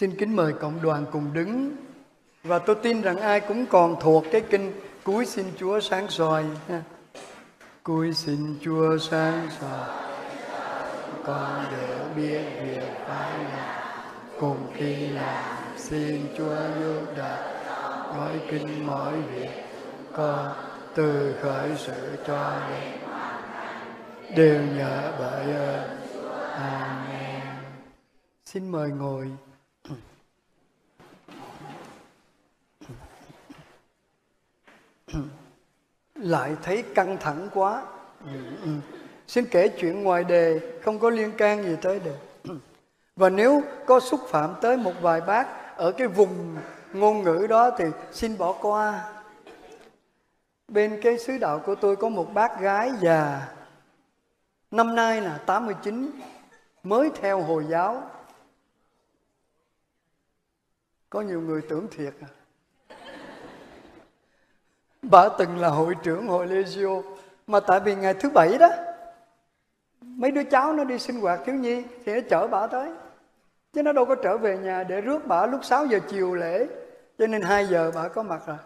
[0.00, 1.76] Xin kính mời cộng đoàn cùng đứng.
[2.44, 4.72] Và tôi tin rằng ai cũng còn thuộc cái kinh
[5.04, 6.44] Cúi xin Chúa sáng soi.
[7.82, 9.88] Cúi xin Chúa sáng soi.
[11.24, 13.76] Con để biết việc phải làm.
[14.40, 15.44] Cùng khi làm,
[15.76, 17.60] xin Chúa giúp đỡ.
[18.16, 19.50] Nói kinh mọi việc.
[20.12, 20.52] Con
[20.94, 23.00] từ khởi sự cho đến
[24.36, 25.90] đều nhờ bởi ơn.
[26.54, 27.42] Amen.
[28.44, 29.30] Xin mời ngồi.
[36.14, 37.82] lại thấy căng thẳng quá.
[38.24, 38.32] Ừ,
[38.62, 38.70] ừ.
[39.26, 42.16] xin kể chuyện ngoài đề không có liên can gì tới đề.
[43.16, 46.56] Và nếu có xúc phạm tới một vài bác ở cái vùng
[46.92, 49.12] ngôn ngữ đó thì xin bỏ qua.
[50.68, 53.48] Bên cái sứ đạo của tôi có một bác gái già
[54.70, 56.10] năm nay là 89
[56.82, 58.10] mới theo Hồi giáo.
[61.10, 62.28] Có nhiều người tưởng thiệt à.
[65.02, 67.02] Bà từng là hội trưởng hội Legio,
[67.46, 68.68] Mà tại vì ngày thứ bảy đó,
[70.00, 72.90] Mấy đứa cháu nó đi sinh hoạt thiếu nhi Thì nó chở bà tới.
[73.72, 76.66] Chứ nó đâu có trở về nhà để rước bà lúc 6 giờ chiều lễ.
[77.18, 78.56] Cho nên 2 giờ bà có mặt rồi,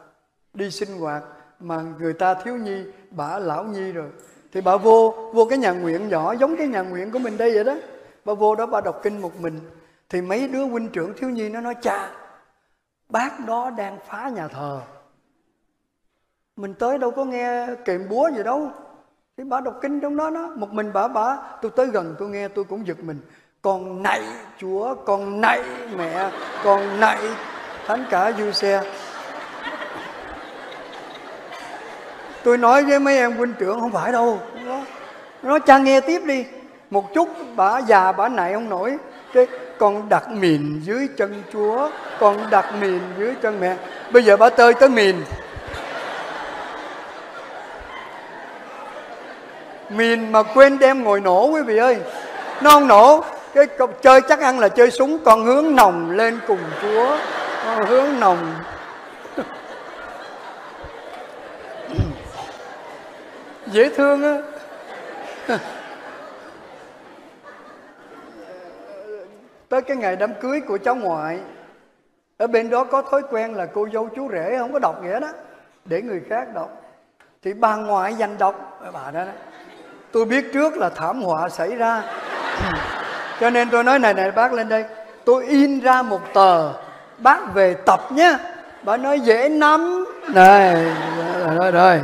[0.54, 1.22] Đi sinh hoạt
[1.60, 4.08] Mà người ta thiếu nhi, Bà lão nhi rồi.
[4.52, 7.54] Thì bà vô vô cái nhà nguyện nhỏ, Giống cái nhà nguyện của mình đây
[7.54, 7.74] vậy đó.
[8.24, 9.60] Bà vô đó bà đọc kinh một mình.
[10.08, 12.10] Thì mấy đứa huynh trưởng thiếu nhi nó nói, Cha,
[13.08, 14.80] Bác đó đang phá nhà thờ
[16.56, 18.70] mình tới đâu có nghe kèm búa gì đâu.
[19.36, 22.28] Thì bà đọc kinh trong đó nó một mình bà bà, tôi tới gần tôi
[22.28, 23.20] nghe, tôi cũng giật mình.
[23.62, 24.22] Con nạy
[24.58, 25.62] chúa con nạy
[25.96, 26.30] mẹ
[26.64, 27.18] con nạy
[27.86, 28.82] thánh cả du xe
[32.44, 34.38] tôi nói với mấy em huynh trưởng, không phải đâu.
[35.42, 36.44] Nó cha nghe tiếp đi.
[36.90, 38.96] Một chút, bà già, bà nạy không nổi.
[39.32, 39.46] Cái,
[39.78, 43.76] con đặt mìn dưới chân chúa, con đặt mìn dưới chân mẹ.
[44.12, 45.16] Bây giờ bà tơi tới mìn.
[49.96, 51.98] Mìn mà quên đem ngồi nổ quý vị ơi.
[52.62, 53.24] Nó không nổ.
[53.54, 53.66] Cái
[54.02, 55.18] chơi chắc ăn là chơi súng.
[55.24, 57.18] Con hướng nòng lên cùng Chúa.
[57.64, 58.54] Con hướng nòng.
[63.66, 64.38] Dễ thương á.
[69.68, 71.38] Tới cái ngày đám cưới của cháu ngoại,
[72.36, 75.20] Ở bên đó có thói quen là cô dâu chú rể không có đọc nghĩa
[75.20, 75.28] đó.
[75.84, 76.82] Để người khác đọc.
[77.42, 78.80] Thì bà ngoại dành đọc.
[78.92, 79.32] Bà đó đó
[80.14, 82.02] tôi biết trước là thảm họa xảy ra.
[83.40, 84.84] Cho nên tôi nói, này này, bác lên đây.
[85.24, 86.72] Tôi in ra một tờ.
[87.18, 88.36] Bác về tập nhé.
[88.82, 90.04] Bà nói, dễ lắm.
[90.34, 90.86] Này,
[91.58, 92.00] rồi rồi.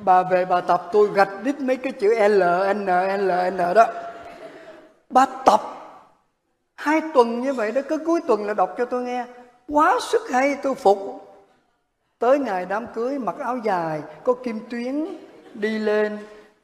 [0.00, 2.42] Bà về bà tập, tôi gạch đít mấy cái chữ L,
[2.74, 2.86] N
[3.18, 3.86] L, N đó.
[5.10, 5.60] Bà tập
[6.74, 9.24] hai tuần như vậy đó, cứ cuối tuần là đọc cho tôi nghe.
[9.68, 10.98] Quá sức hay, tôi phục.
[12.18, 15.06] Tới ngày đám cưới, mặc áo dài, có kim tuyến
[15.54, 16.18] đi lên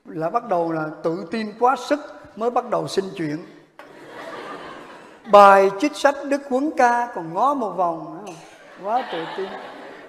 [0.05, 2.01] là bắt đầu là tự tin quá sức
[2.37, 3.39] mới bắt đầu xin chuyện.
[5.33, 8.27] Bài trích sách đức huấn ca còn ngó một vòng
[8.85, 9.49] quá tự tin.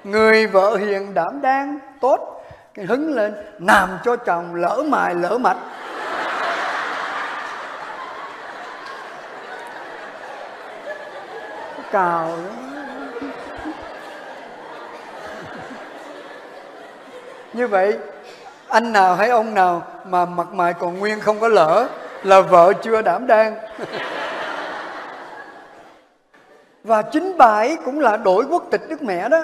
[0.03, 2.43] Người vợ hiền đảm đang, tốt,
[2.73, 5.57] cái hứng lên, làm cho chồng lỡ mài, lỡ mạch.
[11.91, 12.37] Cào
[17.53, 17.97] như vậy
[18.77, 21.87] anh nào hay ông nào mà mặt mày còn nguyên không có lỡ
[22.23, 23.55] là vợ chưa đảm đang.
[26.83, 29.43] Và chính bà ấy cũng là đổi quốc tịch đức mẹ đó.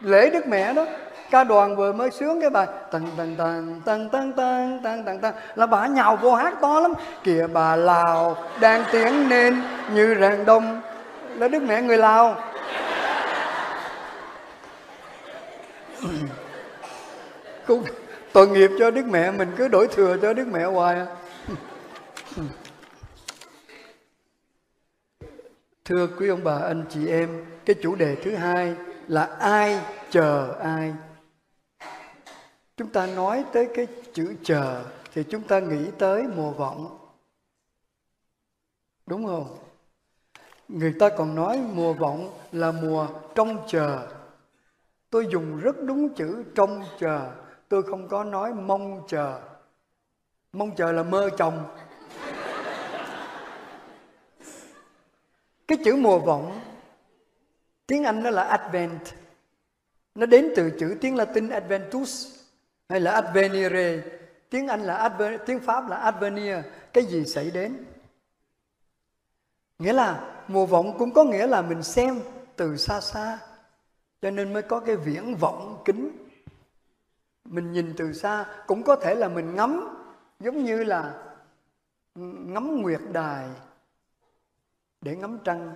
[0.00, 0.86] Lễ đức mẹ đó,
[1.30, 5.18] ca đoàn vừa mới sướng cái bài tăng tăng tăng tăng tăng tăng tăng tăng
[5.20, 6.92] tăng là bà nhào vô hát to lắm.
[7.24, 9.62] Kìa bà lào đang tiến lên
[9.94, 10.80] như rạng đông.
[11.36, 12.36] Là đức mẹ người lào.
[17.66, 17.84] cũng
[18.32, 21.06] tội nghiệp cho đức mẹ, mình cứ đổi thừa cho đức mẹ hoài à.
[25.84, 28.74] thưa quý ông bà, anh chị em, cái chủ đề thứ hai
[29.08, 29.80] là ai
[30.10, 30.94] chờ ai?
[32.76, 34.84] Chúng ta nói tới cái chữ chờ
[35.14, 36.98] thì chúng ta nghĩ tới mùa vọng.
[39.06, 39.58] Đúng không?
[40.68, 44.08] Người ta còn nói mùa vọng là mùa trông chờ
[45.12, 47.30] tôi dùng rất đúng chữ trông chờ.
[47.68, 49.40] Tôi không có nói mong chờ.
[50.52, 51.76] Mong chờ là mơ chồng.
[55.68, 56.60] Cái chữ mùa vọng
[57.86, 59.00] tiếng anh nó là advent.
[60.14, 62.34] Nó đến từ chữ tiếng latin adventus
[62.88, 64.02] hay là advenire.
[64.50, 66.56] Tiếng Anh là adver, tiếng Pháp là advenir
[66.92, 67.84] cái gì xảy đến?
[69.78, 72.20] Nghĩa là mùa vọng cũng có nghĩa là mình xem
[72.56, 73.38] từ xa xa
[74.22, 76.28] cho nên mới có cái viễn vọng kính.
[77.44, 79.98] Mình nhìn từ xa, cũng có thể là mình ngắm,
[80.40, 81.24] giống như là
[82.14, 83.48] ngắm nguyệt đài
[85.00, 85.74] để ngắm trăng.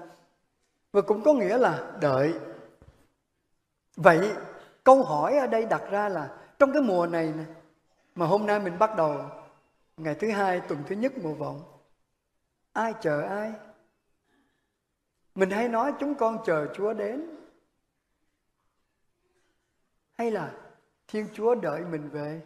[0.92, 2.34] Và cũng có nghĩa là đợi.
[3.96, 4.32] Vậy,
[4.84, 7.44] câu hỏi ở đây đặt ra là trong cái mùa này nè,
[8.14, 9.30] mà hôm nay mình bắt đầu,
[9.96, 11.62] ngày thứ hai, tuần thứ nhất mùa vọng,
[12.72, 13.52] ai chờ ai?
[15.34, 17.36] Mình hay nói chúng con chờ chúa đến
[20.18, 20.52] hay là
[21.08, 22.42] thiên chúa đợi mình về?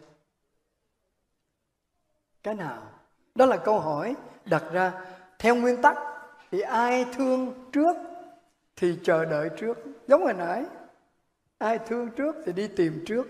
[2.43, 2.83] Cái nào?
[3.35, 4.15] Đó là câu hỏi
[4.45, 5.97] đặt ra theo nguyên tắc,
[6.51, 7.95] thì ai thương trước
[8.75, 9.77] thì chờ đợi trước.
[10.07, 10.65] Giống hồi nãy,
[11.57, 13.27] ai thương trước thì đi tìm trước.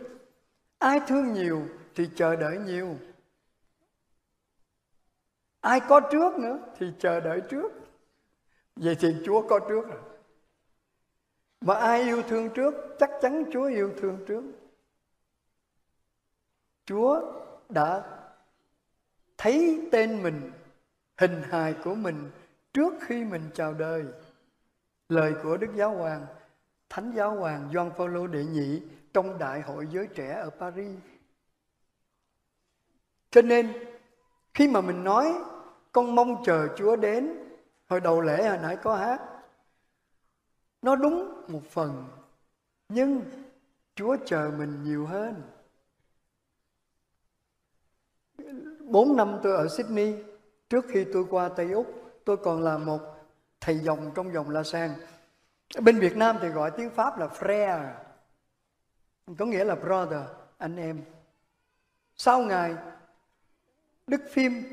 [0.77, 2.95] Ai thương nhiều thì chờ đợi nhiều.
[5.61, 7.71] Ai có trước nữa thì chờ đợi trước.
[8.75, 9.99] Vậy thì chúa có trước rồi
[11.61, 14.43] mà ai yêu thương trước, chắc chắn chúa yêu thương trước.
[16.85, 17.21] Chúa
[17.69, 18.03] đã
[19.37, 20.51] thấy tên mình,
[21.17, 22.31] hình hài của mình
[22.73, 24.05] trước khi mình chào đời.
[25.09, 26.25] Lời của đức giáo hoàng,
[26.89, 28.81] thánh giáo hoàng Gioan Phaolô đệ nhị
[29.13, 30.97] trong đại hội giới trẻ ở Paris.
[33.31, 33.73] Cho nên,
[34.53, 35.33] khi mà mình nói,
[35.91, 37.37] con mong chờ Chúa đến,
[37.87, 39.30] hồi đầu lễ hồi nãy có hát
[40.81, 42.07] nó đúng một phần,
[42.89, 43.21] nhưng
[43.95, 45.43] Chúa chờ mình nhiều hơn.
[48.79, 50.15] Bốn năm tôi ở Sydney,
[50.69, 51.87] trước khi tôi qua Tây Úc,
[52.25, 52.99] tôi còn là một
[53.59, 54.93] thầy dòng trong dòng La Sang.
[55.81, 57.93] Bên Việt Nam thì gọi tiếng Pháp là frère,
[59.37, 60.21] có nghĩa là brother,
[60.57, 61.03] anh em.
[62.15, 62.75] Sau ngày,
[64.07, 64.63] Đức phim,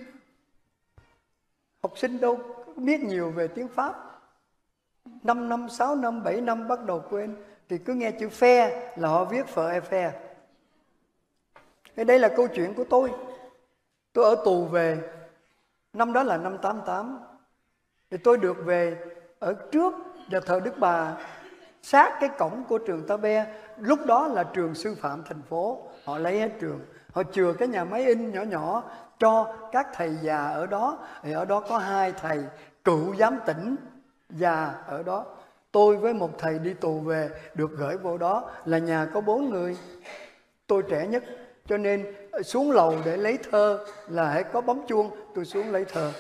[1.83, 4.08] học sinh đâu biết nhiều về tiếng Pháp.
[5.23, 7.37] 5 năm, 6 năm, 7 năm bắt đầu quên
[7.69, 10.13] thì cứ nghe chữ phe là họ viết phở e phe.
[11.97, 13.11] Thế đây là câu chuyện của tôi.
[14.13, 14.99] Tôi ở tù về
[15.93, 17.21] năm đó là năm 88
[18.11, 18.97] thì tôi được về
[19.39, 19.95] ở trước
[20.31, 21.17] nhà thờ Đức Bà
[21.83, 23.47] sát cái cổng của trường Ta Be.
[23.79, 26.81] Lúc đó là trường sư phạm thành phố họ lấy hết trường.
[27.13, 28.83] Họ chừa cái nhà máy in nhỏ nhỏ
[29.19, 30.99] cho các thầy già ở đó.
[31.23, 32.45] Thì ở đó có hai thầy
[32.85, 33.77] cựu giám tỉnh
[34.31, 35.27] già ở đó,
[35.73, 39.51] tôi với một thầy đi tù về, được gửi vô đó, là nhà có bốn
[39.51, 39.77] người.
[40.67, 41.25] Tôi trẻ nhất,
[41.67, 45.73] cho nên ờ, xuống lầu để lấy thơ là hãy có bấm chuông, tôi xuống
[45.73, 46.13] lấy thơ.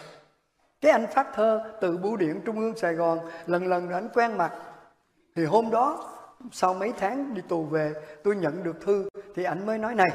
[0.80, 4.36] Cái anh phát thơ từ bưu điện trung ương sài gòn, lần lần anh quen
[4.36, 4.52] mặt.
[5.36, 6.14] Thì hôm đó,
[6.52, 7.92] sau mấy tháng đi tù về,
[8.24, 10.10] tôi nhận được thư, thì anh mới nói này,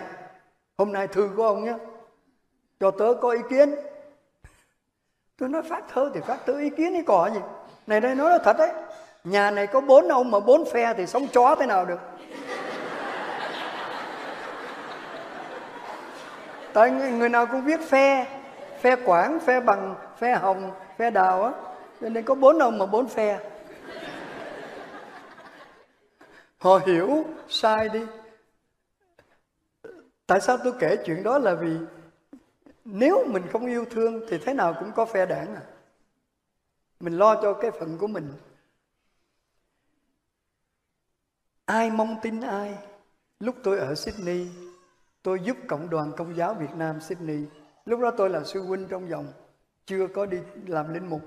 [0.77, 1.73] hôm nay thư của ông nhé,
[2.79, 3.75] cho tớ có ý kiến.
[5.37, 7.39] Tôi nói, phát thơ thì phát thơ ý kiến ấy có gì
[7.87, 8.71] này, đây nói là thật đấy.
[9.23, 11.99] Nhà này có bốn ông mà bốn phe thì sống chó thế nào được?
[16.73, 18.25] Tại người nào cũng biết phe
[18.83, 21.51] phe quảng, phe bằng, phe hồng, phe đào á.
[22.01, 23.39] Cho nên có bốn ông mà bốn phe.
[26.57, 27.99] Họ hiểu, sai đi.
[30.27, 31.77] Tại sao tôi kể chuyện đó là vì
[32.85, 35.61] nếu mình không yêu thương thì thế nào cũng có phe đảng à?
[37.03, 38.33] Mình lo cho cái phận của mình.
[41.65, 42.77] Ai mong tin ai?
[43.39, 44.47] Lúc tôi ở sydney,
[45.23, 47.45] tôi giúp cộng đoàn công giáo việt nam sydney.
[47.85, 49.33] Lúc đó tôi là sư huynh trong dòng
[49.85, 51.21] chưa có đi làm linh mục.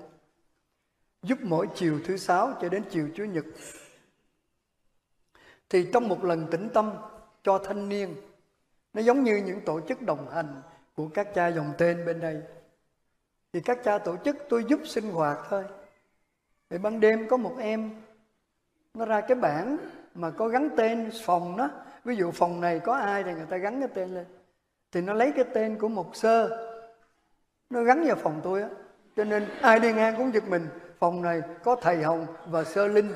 [1.23, 3.45] Giúp mỗi chiều thứ sáu cho đến chiều chủ nhật.
[5.69, 6.93] Thì trong một lần tĩnh tâm
[7.43, 8.15] cho thanh niên,
[8.93, 10.61] nó giống như những tổ chức đồng hành
[10.95, 12.41] của các cha dòng tên bên đây
[13.57, 15.63] thì các cha tổ chức tôi giúp sinh hoạt thôi.
[16.69, 17.91] Thì ban đêm có một em,
[18.93, 19.77] nó ra cái bảng
[20.13, 21.69] mà có gắn tên phòng đó.
[22.03, 24.25] Ví dụ phòng này có ai thì người ta gắn cái tên lên.
[24.91, 26.49] Thì nó lấy cái tên của một sơ.
[27.69, 28.69] Nó gắn vào phòng tôi á.
[29.15, 30.67] Cho nên ai đi ngang cũng giật mình.
[30.99, 33.13] Phòng này có thầy hồng và sơ linh.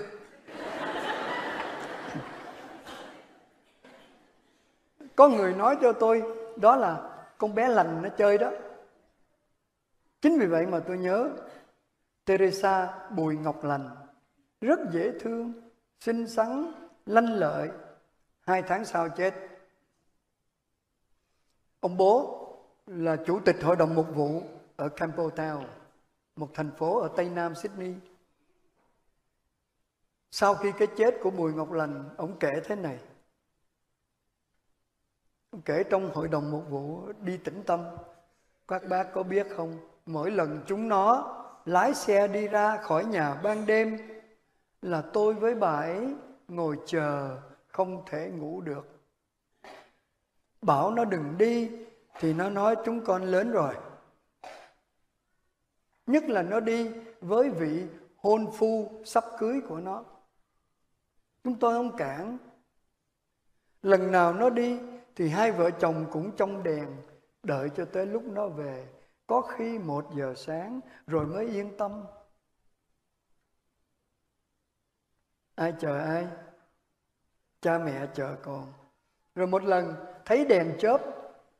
[5.15, 6.23] Có người nói cho tôi,
[6.55, 6.97] đó là
[7.37, 8.51] con bé lành nó chơi đó
[10.21, 11.29] chính vì vậy mà tôi nhớ
[12.25, 13.89] teresa bùi ngọc lành
[14.61, 15.53] rất dễ thương
[15.99, 16.73] xinh xắn
[17.05, 17.69] lanh lợi
[18.41, 19.33] hai tháng sau chết
[21.79, 22.37] ông bố
[22.85, 24.41] là chủ tịch hội đồng mục vụ
[24.75, 25.65] ở Campbelltown,
[26.35, 27.95] một thành phố ở tây nam Sydney.
[30.31, 32.99] Sau khi cái chết của Bùi Ngọc Lành, ông kể thế này.
[35.51, 37.85] Ông kể trong hội đồng mục vụ đi tĩnh tâm
[38.67, 43.33] các bác có biết không mỗi lần chúng nó lái xe đi ra khỏi nhà
[43.43, 43.97] ban đêm
[44.81, 46.15] là tôi với bà ấy
[46.47, 48.87] ngồi chờ không thể ngủ được.
[50.61, 51.71] Bảo nó đừng đi
[52.19, 53.75] thì nó nói, chúng con lớn rồi.
[56.07, 56.91] Nhất là nó đi
[57.21, 57.85] với vị
[58.17, 60.03] hôn phu sắp cưới của nó.
[61.43, 62.37] Chúng tôi không cản.
[63.81, 64.79] Lần nào nó đi
[65.15, 66.87] thì hai vợ chồng cũng trong đèn
[67.43, 68.87] đợi cho tới lúc nó về
[69.31, 72.03] có khi một giờ sáng rồi mới yên tâm.
[75.55, 76.27] Ai chờ ai?
[77.61, 78.73] Cha mẹ chờ con.
[79.35, 79.95] Rồi một lần
[80.25, 81.01] thấy đèn chớp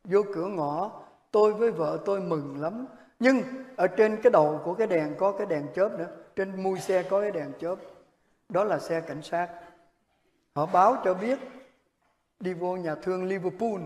[0.03, 1.01] vô cửa ngõ,
[1.31, 2.85] tôi với vợ tôi mừng lắm.
[3.19, 3.41] Nhưng
[3.77, 6.07] ở trên cái đầu của cái đèn có cái đèn chớp nữa.
[6.35, 7.75] Trên mui xe có cái đèn chớp.
[8.49, 9.49] Đó là xe cảnh sát.
[10.55, 11.39] Họ báo cho biết
[12.39, 13.81] đi vô nhà thương Liverpool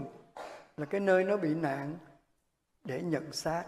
[0.77, 1.98] là cái nơi nó bị nạn
[2.86, 3.63] để nhận xác.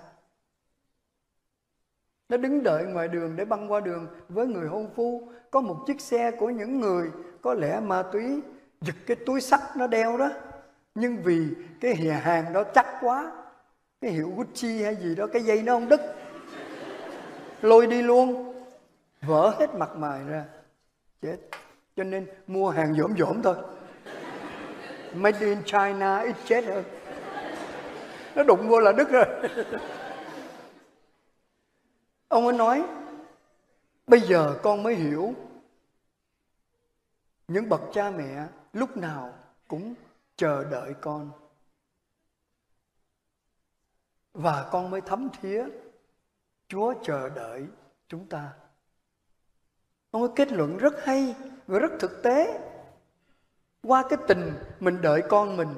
[2.30, 5.30] Nó đứng đợi ngoài đường để băng qua đường với người hôn phu.
[5.52, 8.42] Có một chiếc xe của những người có lẽ ma túy,
[8.82, 10.30] giật cái túi sắt nó đeo đó.
[10.96, 11.48] Nhưng vì
[11.82, 13.32] cái hè hàng đó chắc quá,
[14.02, 16.02] cái hiệu Gucci hay gì đó, cái dây nó không đứt.
[17.62, 18.54] Lôi đi luôn,
[19.22, 20.46] vỡ hết mặt mày ra.
[21.22, 21.38] Chết.
[21.96, 23.56] Cho nên mua hàng dỗm dỗm thôi.
[25.14, 26.84] Made in China, ít chết hơn
[28.38, 29.26] nó đụng vô là đứt rồi.
[32.28, 32.84] Ông ấy nói,
[34.08, 35.34] bây giờ con mới hiểu
[37.48, 39.34] những bậc cha mẹ lúc nào
[39.68, 39.94] cũng
[40.36, 41.32] chờ đợi con.
[44.34, 45.66] Và con mới thấm thía,
[46.68, 47.66] chúa chờ đợi
[48.08, 48.54] chúng ta.
[50.12, 51.36] Ông ấy kết luận rất hay
[51.68, 52.60] và rất thực tế.
[53.84, 55.76] Qua cái tình mình đợi con mình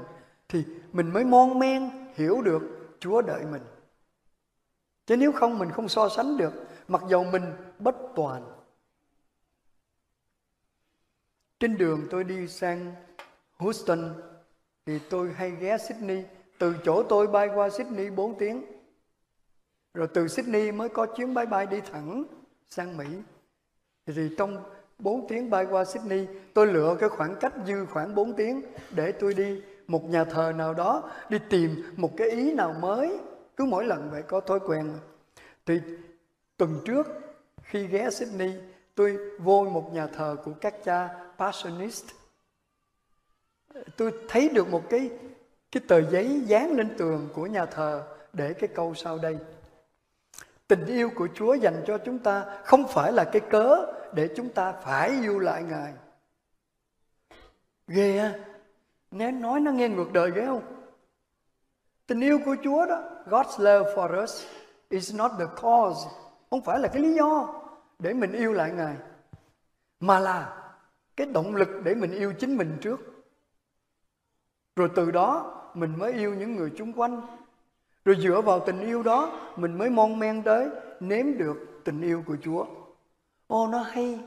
[0.48, 2.62] thì mình mới mon men hiểu được
[3.00, 3.62] chúa đợi mình.
[5.06, 6.54] Chứ nếu không, mình không so sánh được,
[6.88, 7.44] mặc dầu mình
[7.80, 8.44] bất toàn.
[11.60, 12.96] Trên đường tôi đi sang
[13.58, 14.14] Houston,
[14.86, 16.24] thì tôi hay ghé Sydney.
[16.58, 18.66] Từ chỗ tôi bay qua Sydney 4 tiếng.
[19.94, 22.24] Rồi từ Sydney mới có chuyến bay bay đi thẳng
[22.70, 23.06] sang Mỹ.
[24.06, 24.64] Thì trong
[25.00, 28.62] 4 tiếng bay qua Sydney, tôi lựa cái khoảng cách dư khoảng 4 tiếng
[28.92, 33.20] để tôi đi một nhà thờ nào đó đi tìm một cái ý nào mới.
[33.58, 34.94] Cứ mỗi lần vậy có thói quen.
[35.66, 35.80] Thì
[36.58, 37.08] tuần trước,
[37.64, 38.54] khi ghé Sydney,
[38.96, 42.06] tôi vô một nhà thờ của các cha Passionist.
[43.98, 45.10] Tôi thấy được một cái
[45.72, 48.04] cái tờ giấy dán lên tường của nhà thờ
[48.34, 49.38] để cái câu sau đây.
[50.68, 54.50] Tình yêu của Chúa dành cho chúng ta không phải là cái cớ để chúng
[54.50, 55.94] ta phải yêu lại Ngài.
[57.88, 58.49] Ghê à
[59.12, 60.64] nghe nói nó nghe ngược đời ghê không?
[62.08, 64.46] Tình yêu của Chúa đó, God's love for us
[64.90, 66.10] is not the cause,
[66.50, 67.62] không phải là cái lý do
[68.00, 68.96] để mình yêu lại Ngài,
[70.00, 70.72] mà là
[71.16, 73.00] cái động lực để mình yêu chính mình trước.
[74.76, 77.22] Rồi từ đó mình mới yêu những người chung quanh.
[78.06, 82.24] Rồi dựa vào tình yêu đó, mình mới mon men tới nếm được tình yêu
[82.28, 82.66] của Chúa.
[83.48, 84.20] Ô, nó hay.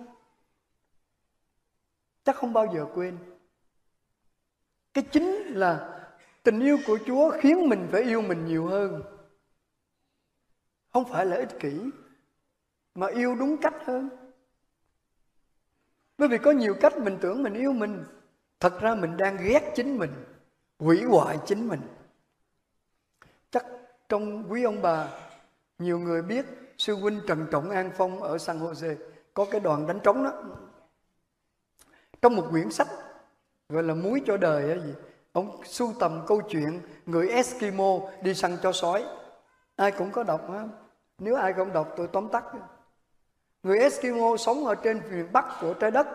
[2.24, 3.18] Chắc không bao giờ quên
[4.94, 6.00] cái chính là
[6.42, 9.02] tình yêu của Chúa khiến mình phải yêu mình nhiều hơn.
[10.92, 11.90] Không phải là ích kỷ,
[12.94, 14.08] mà yêu đúng cách hơn.
[16.18, 18.04] Bởi vì có nhiều cách mình tưởng mình yêu mình,
[18.60, 20.10] thật ra mình đang ghét chính mình,
[20.78, 21.80] hủy hoại chính mình.
[23.50, 23.66] Chắc
[24.08, 25.08] trong quý ông bà,
[25.78, 26.46] nhiều người biết
[26.78, 28.96] sư huynh Trần Trọng An Phong ở San Jose
[29.34, 30.42] có cái đoàn đánh trống đó.
[32.22, 32.88] Trong một quyển sách
[33.72, 34.94] gọi là muối cho đời á gì.
[35.32, 39.04] Ông sưu tầm câu chuyện, người Eskimo đi săn cho sói.
[39.76, 40.64] Ai cũng có đọc á.
[41.18, 42.44] Nếu ai không đọc, tôi tóm tắt.
[43.62, 46.06] Người Eskimo sống ở trên miền Bắc của trái đất.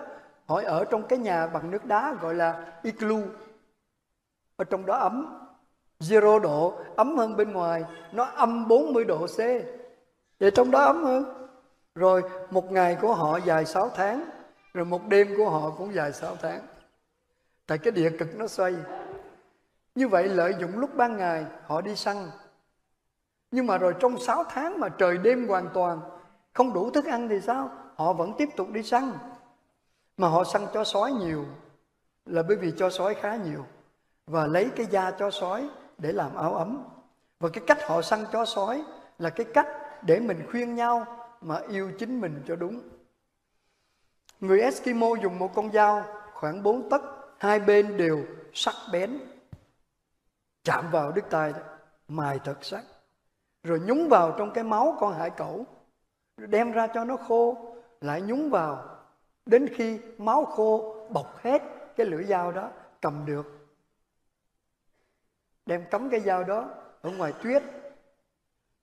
[0.46, 3.20] Họ ở trong cái nhà bằng nước đá gọi là igloo
[4.56, 5.40] ở trong đó ấm.
[6.00, 7.84] Zero độ, ấm hơn bên ngoài.
[8.12, 9.38] Nó âm 40 độ C.
[10.40, 11.50] Vậy trong đó ấm hơn.
[11.96, 12.22] Rồi
[12.52, 14.30] một ngày của họ dài 6 tháng.
[14.74, 16.60] Rồi một đêm của họ cũng dài 6 tháng
[17.68, 18.76] tại cái địa cực nó xoay.
[19.96, 22.18] Như vậy lợi dụng lúc ban ngày, họ đi săn.
[23.52, 26.00] Nhưng mà rồi trong 6 tháng mà trời đêm hoàn toàn,
[26.54, 27.72] không đủ thức ăn thì sao?
[27.96, 29.14] Họ vẫn tiếp tục đi săn.
[30.18, 31.46] Mà họ săn cho sói nhiều,
[32.26, 33.66] là bởi vì cho sói khá nhiều.
[34.28, 36.84] Và lấy cái da cho sói để làm áo ấm.
[37.40, 38.84] Và cái cách họ săn cho sói
[39.20, 39.68] là cái cách
[40.02, 41.06] để mình khuyên nhau
[41.42, 42.82] mà yêu chính mình cho đúng.
[44.40, 47.02] Người Eskimo dùng một con dao khoảng 4 tấc
[47.40, 49.20] hai bên đều sắc bén
[50.64, 51.60] chạm vào đứt tay đó,
[52.08, 52.84] mài thật sắc
[53.64, 55.66] rồi nhúng vào trong cái máu con hải cẩu
[56.38, 58.98] đem ra cho nó khô lại nhúng vào.
[59.46, 61.62] Đến khi máu khô bọc hết
[61.96, 62.70] cái lưỡi dao đó
[63.02, 63.68] cầm được.
[65.66, 66.70] Đem cắm cái dao đó
[67.02, 67.64] ở ngoài tuyết.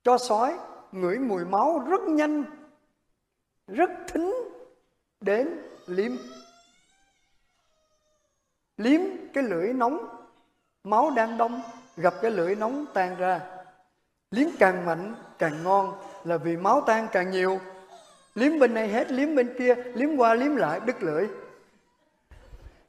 [0.03, 0.59] Cho sói
[0.93, 2.45] ngửi mùi máu rất nhanh
[3.67, 4.35] rất thính
[5.21, 6.13] đến liếm
[8.77, 9.01] liếm
[9.33, 10.07] cái lưỡi nóng,
[10.85, 11.63] máu đang đông,
[11.97, 13.41] gặp cái lưỡi nóng tan ra.
[14.31, 17.61] Liếm càng mạnh, càng ngon là vì máu tan càng nhiều.
[18.35, 21.27] Liếm bên này hết, liếm bên kia, liếm qua, liếm lại, đứt lưỡi.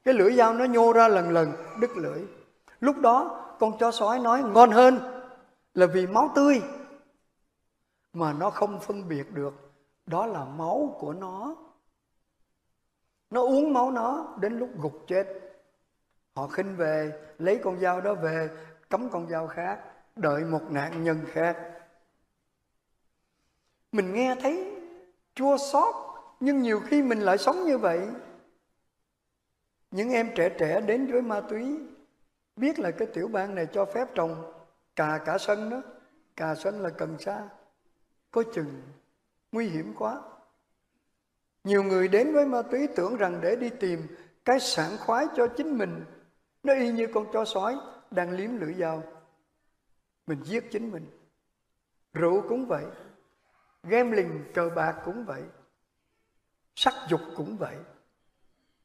[0.04, 2.22] Cái lưỡi dao nó nhô ra lần lần, đứt lưỡi.
[2.80, 5.00] Lúc đó, con chó sói nói, ngon hơn
[5.74, 6.62] là vì máu tươi
[8.14, 9.54] mà nó không phân biệt được.
[10.06, 11.56] Đó là máu của nó.
[13.30, 15.45] Nó uống máu nó đến lúc gục chết
[16.36, 18.50] họ khinh về, lấy con dao đó về,
[18.90, 19.80] cấm con dao khác,
[20.16, 21.58] đợi một nạn nhân khác.
[23.92, 24.76] Mình nghe thấy
[25.36, 25.96] chua xót,
[26.40, 28.08] nhưng nhiều khi mình lại sống như vậy.
[29.92, 31.80] Những em trẻ trẻ đến với ma túy,
[32.56, 34.54] biết là cái tiểu bang này cho phép trồng
[34.96, 35.82] cà cả sân đó.
[36.36, 37.50] Cà sân là cần sa,
[38.32, 38.82] có chừng,
[39.52, 40.22] nguy hiểm quá.
[41.64, 44.08] Nhiều người đến với ma túy tưởng rằng để đi tìm
[44.46, 46.06] cái sảng khoái cho chính mình
[46.66, 47.78] nó y như con chó sói
[48.12, 49.04] đang liếm lưỡi dao.
[50.28, 51.06] Mình giết chính mình.
[52.14, 52.86] Rượu cũng vậy.
[53.84, 55.42] Gambling, cờ bạc cũng vậy.
[56.76, 57.76] Sắc dục cũng vậy.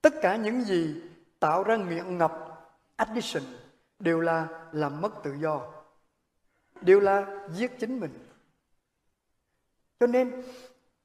[0.03, 1.03] Tất cả những gì
[1.39, 2.33] tạo ra nghiện ngập,
[2.97, 3.43] addiction,
[3.99, 5.73] đều là làm mất tự do.
[6.81, 8.27] Đều là giết chính mình.
[10.01, 10.43] Cho nên,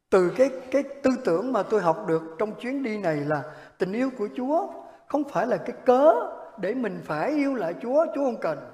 [0.10, 3.94] từ cái cái tư tưởng mà tôi học được trong chuyến đi này là tình
[3.94, 4.68] yêu của Chúa
[5.08, 6.14] không phải là cái cớ
[6.60, 8.72] để mình phải yêu lại Chúa, Chúa không cần.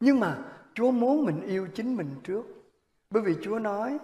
[0.00, 0.38] Nhưng mà
[0.74, 2.42] Chúa muốn mình yêu chính mình trước.
[3.10, 3.98] Bởi vì Chúa nói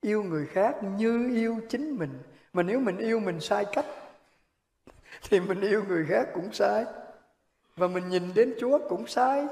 [0.00, 2.22] yêu người khác như yêu chính mình.
[2.52, 3.86] Mà nếu mình yêu mình sai cách
[5.30, 6.84] thì mình yêu người khác cũng sai.
[7.76, 9.46] Và mình nhìn đến Chúa cũng sai.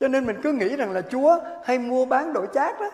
[0.00, 2.90] Cho nên mình cứ nghĩ rằng là Chúa hay mua bán đổi chác đó.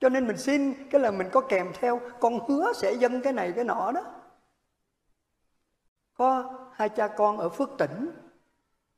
[0.00, 3.32] Cho nên mình xin cái là mình có kèm theo con hứa sẽ dâng cái
[3.32, 4.04] này cái nọ đó.
[6.16, 8.10] Có hai cha con ở Phước Tỉnh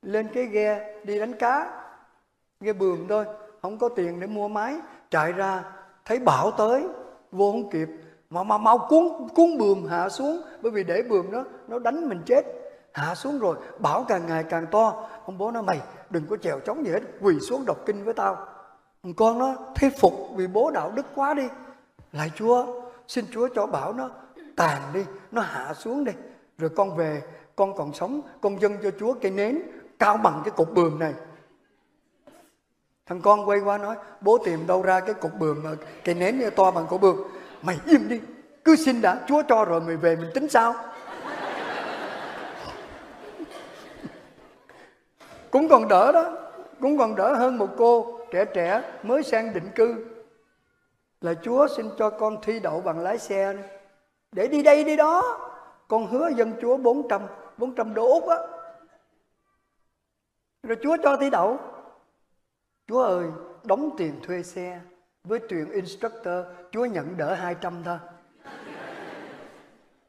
[0.02, 1.82] lên cái ghe đi đánh cá.
[2.60, 3.24] Ghe bường thôi,
[3.62, 4.76] không có tiền để mua máy.
[5.10, 5.64] Chạy ra
[6.04, 6.88] thấy bão tới,
[7.32, 7.88] vô không kịp.
[8.30, 12.08] Mà mà mau cuốn cuốn bườm hạ xuống bởi vì để bườm nó nó đánh
[12.08, 12.44] mình chết
[12.92, 16.60] hạ xuống rồi bão càng ngày càng to ông bố nói mày đừng có chèo
[16.60, 18.46] chống gì hết quỳ xuống đọc kinh với tao
[19.16, 21.48] con nó thuyết phục vì bố đạo đức quá đi
[22.12, 22.66] lại chúa
[23.08, 24.10] xin chúa cho bảo nó
[24.56, 26.12] tàn đi nó hạ xuống đi
[26.58, 27.22] rồi con về
[27.56, 29.62] con còn sống, con dâng cho chúa cây nến,
[29.98, 31.14] cao bằng cái cục bường này.
[33.06, 35.70] Thằng con quay qua nói, bố tìm đâu ra cái cục bường mà
[36.04, 37.28] cây nến to bằng cục bường
[37.62, 38.20] mày im đi,
[38.64, 40.74] cứ xin đã, chúa cho rồi mày về mình tính sao?
[45.50, 46.32] Cũng còn đỡ đó,
[46.80, 50.04] cũng còn đỡ hơn một cô trẻ trẻ mới sang định cư.
[51.20, 53.54] Là Chúa xin cho con thi đậu bằng lái xe
[54.32, 55.38] để đi đây đi đó,
[55.88, 57.20] con hứa dân Chúa 400
[57.58, 58.36] 400 đô Úc á.
[60.62, 61.58] Rồi Chúa cho tí đậu.
[62.88, 63.26] Chúa ơi
[63.64, 64.80] đóng tiền thuê xe
[65.24, 67.98] với tuyển instructor Chúa nhận đỡ 200 thôi.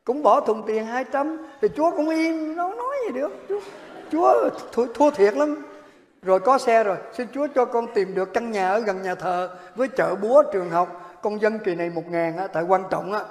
[0.03, 3.31] Cũng bỏ thùng tiền 200 thì Chúa cũng im nó nói gì được.
[3.49, 3.61] Chúa,
[4.11, 5.65] Chúa thua, thua thiệt lắm.
[6.21, 9.15] Rồi có xe rồi xin Chúa cho con tìm được căn nhà ở gần nhà
[9.15, 11.19] thờ với chợ búa trường học.
[11.21, 13.23] Con dân kỳ này một ngàn á tại quan trọng á.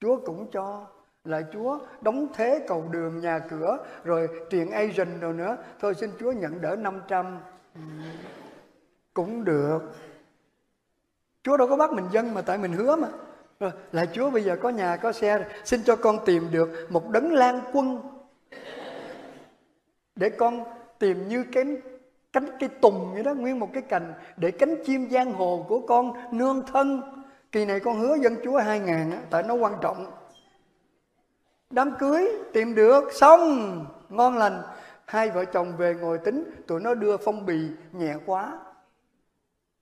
[0.00, 0.86] Chúa cũng cho.
[1.24, 5.56] Lạy Chúa đóng thế cầu đường, nhà cửa, rồi truyền agent rồi nữa.
[5.80, 7.38] Thôi xin Chúa nhận đỡ 500
[9.14, 9.78] cũng được.
[11.42, 13.08] Chúa đâu có bắt mình dân mà, tại mình hứa mà.
[13.60, 17.10] Rồi lại Chúa bây giờ có nhà, có xe, xin cho con tìm được một
[17.10, 18.00] đấng lan quân.
[20.16, 20.64] Để con
[20.98, 21.64] tìm như cái
[22.32, 25.80] cánh cây tùng vậy đó, nguyên một cái cành, để cánh chim giang hồ của
[25.80, 27.02] con nương thân.
[27.52, 30.06] Kỳ này con hứa dân chúa hai ngàn tại nó quan trọng
[31.70, 34.62] đám cưới tìm được xong ngon lành
[35.06, 38.58] hai vợ chồng về ngồi tính tụi nó đưa phong bì nhẹ quá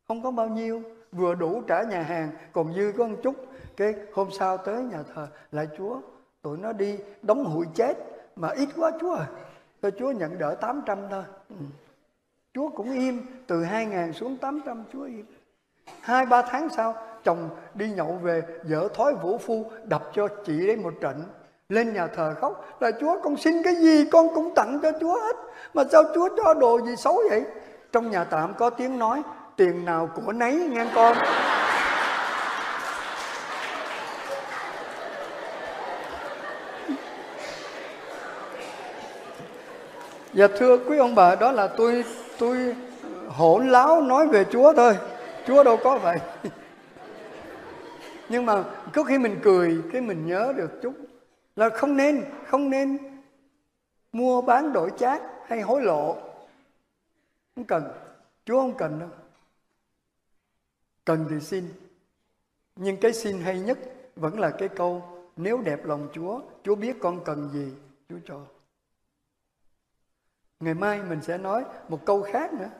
[0.08, 3.34] không có bao nhiêu vừa đủ trả nhà hàng còn dư có một chút
[3.76, 6.00] cái hôm sau tới nhà thờ lại chúa
[6.42, 7.96] tụi nó đi đóng hụi chết
[8.36, 9.26] mà ít quá chúa à.
[9.80, 11.24] ơi Chúa nhận đỡ 800 thôi.
[11.48, 11.56] Ừ.
[12.54, 15.26] Chúa cũng im, từ 2 ngàn xuống 800 Chúa im.
[16.00, 16.94] Hai ba tháng sau,
[17.24, 21.22] chồng đi nhậu về, vợ thói vũ phu, đập cho chị đấy một trận
[21.68, 25.20] lên nhà thờ khóc là Chúa, con xin cái gì con cũng tặng cho Chúa
[25.20, 25.36] hết
[25.74, 27.42] mà sao Chúa cho đồ gì xấu vậy
[27.92, 29.22] trong nhà tạm có tiếng nói,
[29.56, 31.16] tiền nào của nấy, nghe con
[40.32, 42.04] Dạ thưa quý ông bà, đó là tôi
[42.38, 42.76] tôi
[43.28, 44.96] hỗn láo nói về Chúa thôi.
[45.46, 46.16] Chúa đâu có vậy.
[48.28, 50.92] Nhưng mà có khi mình cười, cái mình nhớ được chút
[51.56, 52.98] là không nên không nên
[54.12, 56.16] mua bán đổi chác hay hối lộ.
[57.54, 57.84] Không cần.
[58.44, 59.08] Chúa không cần đâu.
[61.04, 61.68] Cần thì xin.
[62.76, 63.78] Nhưng cái xin hay nhất
[64.16, 67.72] vẫn là cái câu nếu đẹp lòng Chúa, Chúa biết con cần gì,
[68.08, 68.46] Chúa cho.
[70.60, 72.70] Ngày mai mình sẽ nói một câu khác nữa.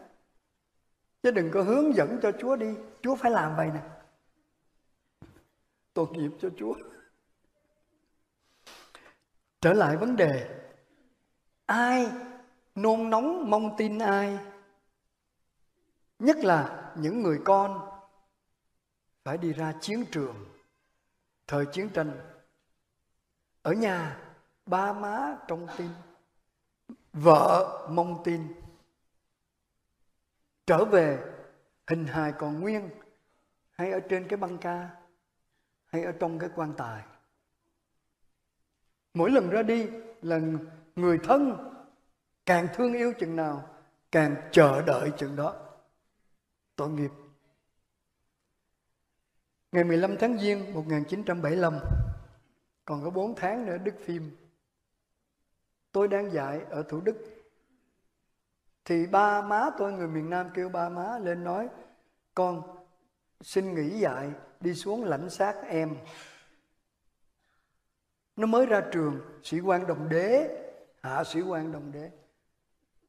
[1.22, 2.74] Chứ đừng có hướng dẫn cho Chúa đi.
[3.02, 3.80] Chúa phải làm vậy nè.
[5.94, 6.74] Tội nghiệp cho Chúa.
[9.60, 10.62] Trở lại vấn đề.
[11.66, 12.10] Ai
[12.74, 14.38] nôn nóng mong tin ai?
[16.18, 17.90] Nhất là những người con
[19.24, 20.44] phải đi ra chiến trường,
[21.46, 22.12] thời chiến tranh.
[23.62, 24.18] Ở nhà,
[24.66, 25.90] ba má trong tin,
[27.12, 28.54] vợ mong tin
[30.66, 31.18] trở về,
[31.86, 32.90] hình hài còn nguyên,
[33.70, 34.90] hay ở trên cái băng ca,
[35.86, 37.04] hay ở trong cái quan tài
[39.16, 39.86] mỗi lần ra đi
[40.22, 40.40] là
[40.96, 41.56] người thân
[42.46, 43.68] càng thương yêu chừng nào,
[44.12, 45.54] càng chờ đợi chừng đó.
[46.76, 47.10] Tội nghiệp.
[49.72, 51.78] Ngày 15 tháng Giêng 1975
[52.84, 54.30] còn có 4 tháng nữa Đức Phim.
[55.92, 57.16] Tôi đang dạy ở Thủ Đức.
[58.84, 61.68] Thì ba má tôi, người miền Nam kêu ba má lên nói,
[62.34, 62.62] con,
[63.40, 65.96] xin nghỉ dạy, đi xuống lãnh xác em
[68.36, 70.48] nó mới ra trường, sĩ quan đồng đế,
[71.02, 72.10] hạ sĩ quan đồng đế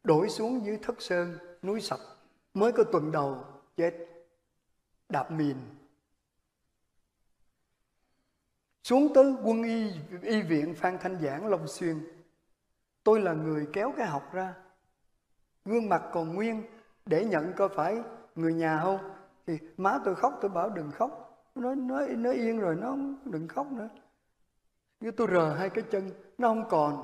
[0.07, 1.99] đổi xuống dưới thất sơn, núi sập,
[2.53, 3.43] mới có tuần đầu
[3.77, 3.93] chết,
[5.09, 5.57] đạp mìn.
[8.83, 11.99] Xuống tới quân y y viện phan thanh giảng, long xuyên.
[13.03, 14.55] Tôi là người kéo cái học ra.
[15.65, 16.63] Gương mặt còn nguyên,
[17.05, 18.01] để nhận coi phải
[18.35, 18.99] người nhà không?
[19.47, 21.43] Thì má tôi khóc, tôi bảo đừng khóc.
[21.55, 23.89] Nó nói, nó yên rồi, nó đừng khóc nữa
[24.99, 27.03] nếu tôi rờ hai cái chân, nó không còn.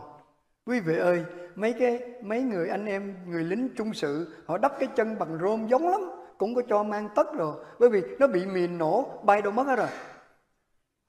[0.66, 1.26] Quý vị ơi,
[1.56, 5.38] mấy cái, mấy người anh em, người lính trung sự, họ đắp cái chân bằng
[5.42, 6.02] rôm giống lắm,
[6.38, 7.66] cũng có cho mang tất rồi.
[7.80, 9.90] Bởi vì nó bị mìn nổ, bay đâu mất hết rồi.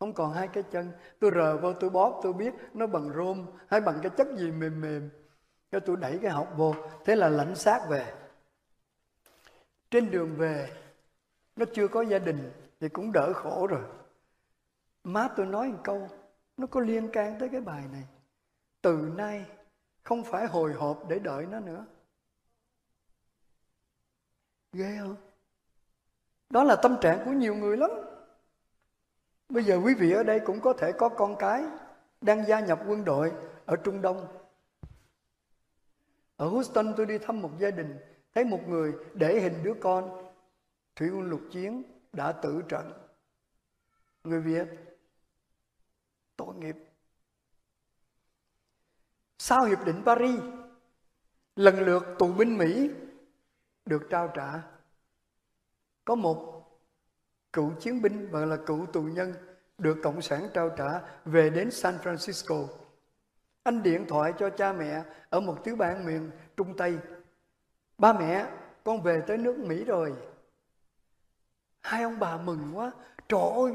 [0.00, 0.92] Không còn hai cái chân.
[1.20, 4.50] Tôi rờ vô, tôi bóp, tôi biết nó bằng rôm hay bằng cái chất gì
[4.50, 5.10] mềm mềm.
[5.72, 8.14] Cho tôi đẩy cái học vô, thế là lãnh xác về.
[9.90, 10.68] Trên đường về,
[11.56, 13.82] nó chưa có gia đình thì cũng đỡ khổ rồi.
[15.04, 16.08] Má tôi nói một câu
[16.56, 18.04] nó có liên can tới cái bài này.
[18.82, 19.46] Từ nay
[20.02, 21.86] không phải hồi hộp để đợi nó nữa.
[24.72, 25.16] Ghê không?
[26.50, 27.90] Đó là tâm trạng của nhiều người lắm.
[29.48, 31.64] Bây giờ quý vị ở đây cũng có thể có con cái
[32.20, 33.32] đang gia nhập quân đội
[33.66, 34.26] ở Trung Đông.
[36.36, 37.98] Ở Houston tôi đi thăm một gia đình,
[38.34, 40.30] thấy một người để hình đứa con.
[40.96, 42.92] Thủy quân lục chiến đã tử trận.
[44.24, 44.93] Người Việt
[46.36, 46.76] tội nghiệp.
[49.38, 50.40] Sau hiệp định Paris,
[51.56, 52.90] lần lượt tù binh Mỹ
[53.84, 54.62] được trao trả.
[56.04, 56.64] Có một
[57.52, 59.34] cựu chiến binh và là cựu tù nhân
[59.78, 62.66] được Cộng sản trao trả về đến San Francisco.
[63.62, 66.98] Anh điện thoại cho cha mẹ ở một tiểu bang miền Trung Tây.
[67.98, 68.46] Ba mẹ,
[68.84, 70.14] con về tới nước Mỹ rồi.
[71.80, 72.92] Hai ông bà mừng quá.
[73.28, 73.74] Trời ơi,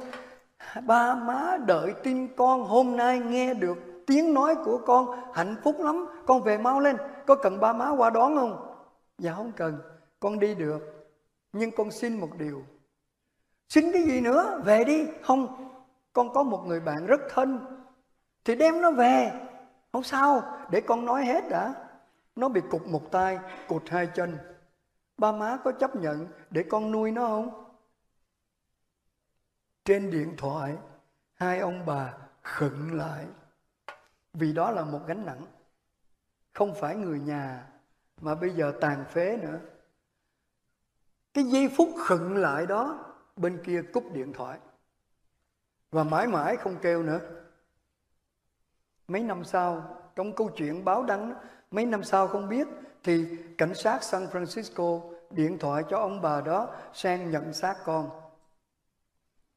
[0.86, 5.76] ba má đợi tin con hôm nay nghe được tiếng nói của con hạnh phúc
[5.80, 6.06] lắm.
[6.26, 8.76] Con về mau lên, có cần ba má qua đón không?
[9.18, 9.78] Dạ không cần,
[10.20, 10.80] con đi được.
[11.54, 12.64] Nhưng con xin một điều,
[13.70, 14.62] Xin cái gì nữa?
[14.66, 15.08] Về đi.
[15.22, 15.70] Không,
[16.14, 17.60] con có một người bạn rất thân.
[18.46, 19.32] Thì đem nó về.
[19.92, 21.74] Không sao, để con nói hết đã.
[22.36, 24.38] Nó bị cụt một tay, cụt hai chân.
[25.18, 27.64] Ba má có chấp nhận để con nuôi nó không?
[29.90, 30.76] Trên điện thoại,
[31.34, 33.26] hai ông bà khựng lại.
[34.34, 35.46] Vì đó là một gánh nặng.
[36.54, 37.68] Không phải người nhà,
[38.22, 39.60] mà bây giờ tàn phế nữa.
[41.34, 44.60] Cái giây phút khựng lại đó bên kia cúp điện thoại
[45.92, 47.20] và mãi mãi không kêu nữa
[49.08, 51.34] mấy năm sau trong câu chuyện báo đăng
[51.72, 52.68] mấy năm sau không biết
[53.04, 58.29] thì cảnh sát San Francisco điện thoại cho ông bà đó sang nhận xác con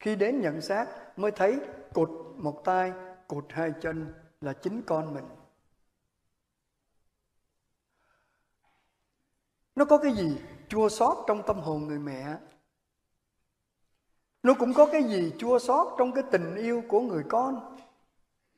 [0.03, 0.87] khi đến nhận xác,
[1.19, 1.59] mới thấy
[1.93, 2.93] cụt một tay,
[3.27, 5.25] cụt hai chân là chính con mình.
[9.75, 12.37] Nó có cái gì chua xót trong tâm hồn người mẹ?
[14.43, 17.77] Nó cũng có cái gì chua xót trong cái tình yêu của người con?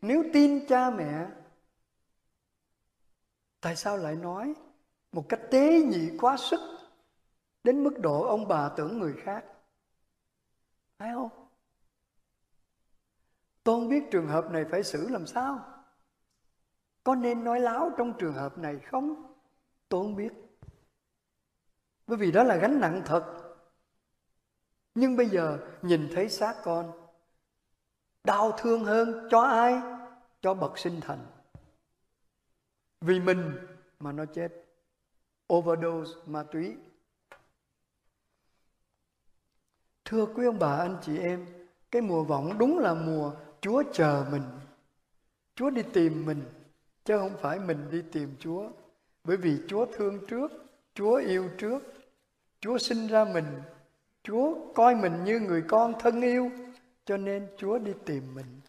[0.01, 1.25] Nếu tin cha mẹ,
[3.61, 4.53] tại sao lại nói
[5.11, 6.59] một cách tế nhị quá sức
[7.63, 9.45] đến mức độ ông bà tưởng người khác?
[10.97, 11.29] Phải không?
[13.63, 15.59] Tôi không biết trường hợp này phải xử làm sao.
[17.03, 19.33] Có nên nói láo trong trường hợp này không?
[19.89, 20.33] Tôi không biết.
[22.07, 23.41] Bởi vì đó là gánh nặng thật.
[24.95, 26.91] Nhưng bây giờ nhìn thấy xác con,
[28.23, 29.81] đau thương hơn cho ai?
[30.41, 31.25] Cho bậc sinh thành.
[33.01, 33.57] Vì mình
[33.99, 34.65] mà nó chết.
[35.53, 36.77] Overdose ma túy.
[40.05, 41.45] Thưa quý ông bà, anh chị em,
[41.91, 44.43] cái mùa vọng đúng là mùa chúa chờ mình.
[45.55, 46.43] Chúa đi tìm mình,
[47.05, 48.69] chứ không phải mình đi tìm chúa.
[49.23, 50.51] Bởi vì chúa thương trước,
[50.93, 51.83] chúa yêu trước.
[52.59, 53.45] Chúa sinh ra mình,
[54.23, 56.51] chúa coi mình như người con thân yêu,
[57.05, 58.61] cho nên chúa đi tìm mình.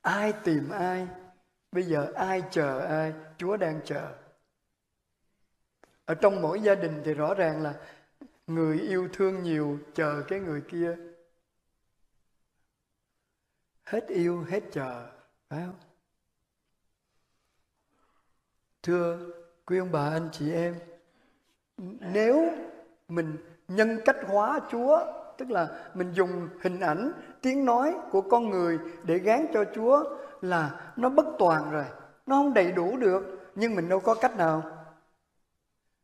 [0.00, 1.06] Ai tìm ai?
[1.72, 3.12] Bây giờ ai chờ ai?
[3.38, 4.12] Chúa đang chờ.
[6.04, 7.74] Ở trong mỗi gia đình thì rõ ràng là
[8.46, 10.96] người yêu thương nhiều, chờ cái người kia.
[13.84, 15.06] Hết yêu, hết chờ,
[15.48, 15.76] phải không?
[18.82, 19.18] Thưa
[19.66, 20.74] quý ông bà, anh chị em,
[22.00, 22.50] nếu
[23.08, 23.36] mình
[23.68, 25.00] nhân cách hóa chúa,
[25.38, 30.16] tức là mình dùng hình ảnh, tiếng nói của con người để gán cho chúa
[30.40, 31.84] là nó bất toàn rồi,
[32.26, 34.81] nó không đầy đủ được, nhưng mình đâu có cách nào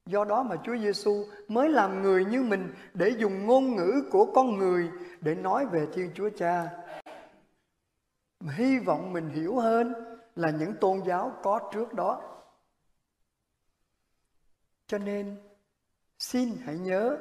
[0.08, 4.32] do đó mà Chúa Giêsu mới làm người như mình để dùng ngôn ngữ của
[4.34, 4.90] con người
[5.20, 6.70] để nói về Thiên Chúa Cha.
[8.40, 9.94] Hy vọng mình hiểu hơn
[10.36, 12.42] là những tôn giáo có trước đó.
[14.86, 15.36] Cho nên,
[16.18, 17.16] xin hãy nhớ,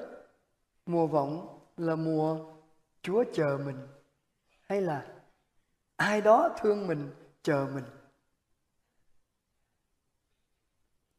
[0.85, 2.53] mùa vọng là mùa
[3.01, 3.87] Chúa chờ mình,
[4.61, 5.07] hay là
[5.95, 7.09] ai đó thương mình,
[7.43, 7.85] chờ mình.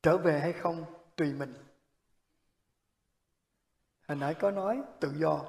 [0.03, 0.98] Trở về hay không?
[1.19, 1.55] Tùy mình.
[4.09, 5.45] Hồi nãy có nói tự do.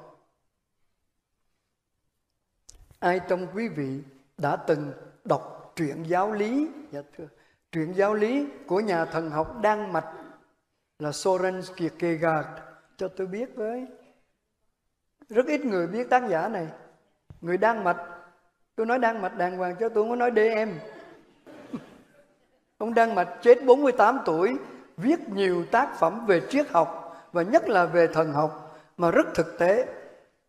[2.99, 4.01] Ai trong quý vị
[4.38, 4.91] đã từng
[5.25, 6.67] đọc truyện giáo lý?
[6.91, 7.27] Dạ thưa,
[7.71, 10.13] truyện giáo lý của nhà thần học Đan Mạch
[10.99, 12.47] là Soren Kierkegaard
[12.97, 13.86] cho tôi biết với,
[15.29, 16.67] rất ít người biết tác giả này.
[17.41, 17.97] Người Đan Mạch,
[18.75, 20.99] tôi nói Đan Mạch đàng hoàng cho tôi không có nói DM
[22.79, 24.58] ông Đan Mạch chết 48 tuổi
[25.01, 29.27] viết nhiều tác phẩm về triết học và nhất là về thần học mà rất
[29.35, 29.88] thực tế,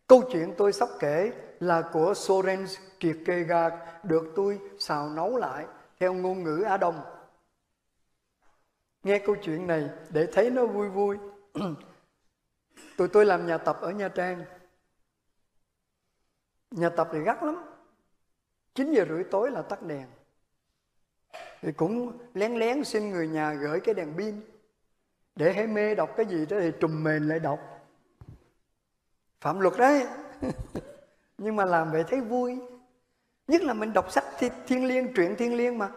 [0.07, 2.65] câu chuyện tôi sắp kể là của Soren
[2.99, 5.65] Kierkegaard được tôi xào nấu lại
[5.99, 7.01] theo ngôn ngữ Á Đông.
[9.03, 11.17] Nghe câu chuyện này để thấy nó vui vui.
[12.97, 14.45] Tụi tôi làm nhà tập ở Nha Trang.
[16.71, 17.63] Nhà tập thì gắt lắm.
[18.75, 20.07] 9 giờ rưỡi tối là tắt đèn.
[21.61, 24.41] Thì cũng lén lén xin người nhà gửi cái đèn pin.
[25.35, 27.59] Để hãy mê đọc cái gì đó thì trùm mền lại đọc.
[29.41, 30.07] Phạm luật đấy.
[31.37, 32.59] nhưng mà làm vậy thấy vui
[33.47, 35.91] nhất là mình đọc sách thi, thiên liêng, truyện thiên liêng mà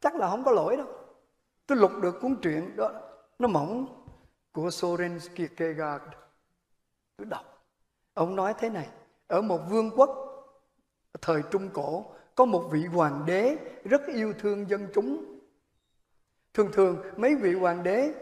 [0.00, 0.86] chắc là không có lỗi đâu
[1.66, 2.92] tôi lục được cuốn truyện đó,
[3.38, 3.86] nó mỏng
[4.52, 6.04] của Soren Kierkegaard
[7.16, 7.64] tôi đọc
[8.14, 8.88] ông nói thế này,
[9.26, 10.10] ở một vương quốc
[11.22, 15.38] thời trung cổ có một vị hoàng đế rất yêu thương dân chúng.
[16.54, 18.14] Thường thường, mấy vị hoàng đế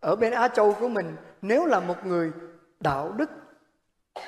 [0.00, 2.32] ở bên Á Châu của mình, nếu là một người
[2.80, 3.30] đạo đức,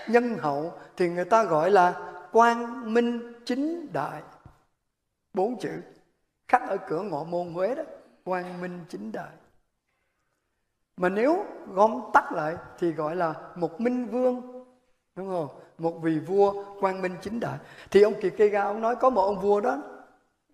[0.08, 4.22] nhân hậu, thì người ta gọi là quang minh chính đại.
[5.34, 5.82] Bốn chữ,
[6.48, 7.82] khắc ở cửa ngọ môn huế đó,
[8.24, 9.32] quang minh chính đại.
[10.96, 14.64] Mà nếu gom tắt lại thì gọi là một minh vương,
[15.16, 15.48] đúng không?
[15.82, 17.58] Một vị vua quang minh chính đại.
[17.90, 19.82] Thì ông kiệt cây ga ông nói có một ông vua đó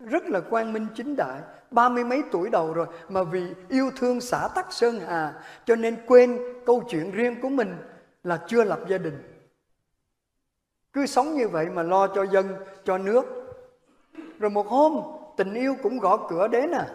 [0.01, 3.91] rất là quang minh chính đại, ba mươi mấy tuổi đầu rồi, mà vì yêu
[3.97, 7.77] thương xã tắc sơn hà, cho nên quên câu chuyện riêng của mình
[8.25, 9.19] là chưa lập gia đình.
[10.93, 13.25] Cứ sống như vậy mà lo cho dân, cho nước.
[14.39, 15.01] Rồi một hôm,
[15.37, 16.87] tình yêu cũng gõ cửa đến à.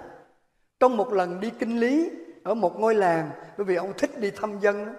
[0.79, 2.11] Trong một lần đi kinh lý
[2.43, 4.95] ở một ngôi làng, bởi vì ông thích đi thăm dân,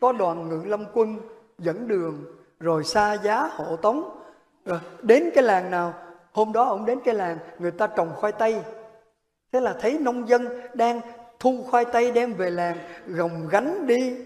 [0.00, 1.18] có đoàn ngự lâm quân
[1.58, 2.24] dẫn đường
[2.62, 4.18] rồi xa giá hộ tống.
[4.64, 5.94] Rồi, đến cái làng nào,
[6.32, 8.62] hôm đó ông đến cái làng, người ta trồng khoai tây.
[9.52, 11.00] Thế là thấy nông dân đang
[11.38, 14.16] thu khoai tây đem về làng, gồng gánh đi.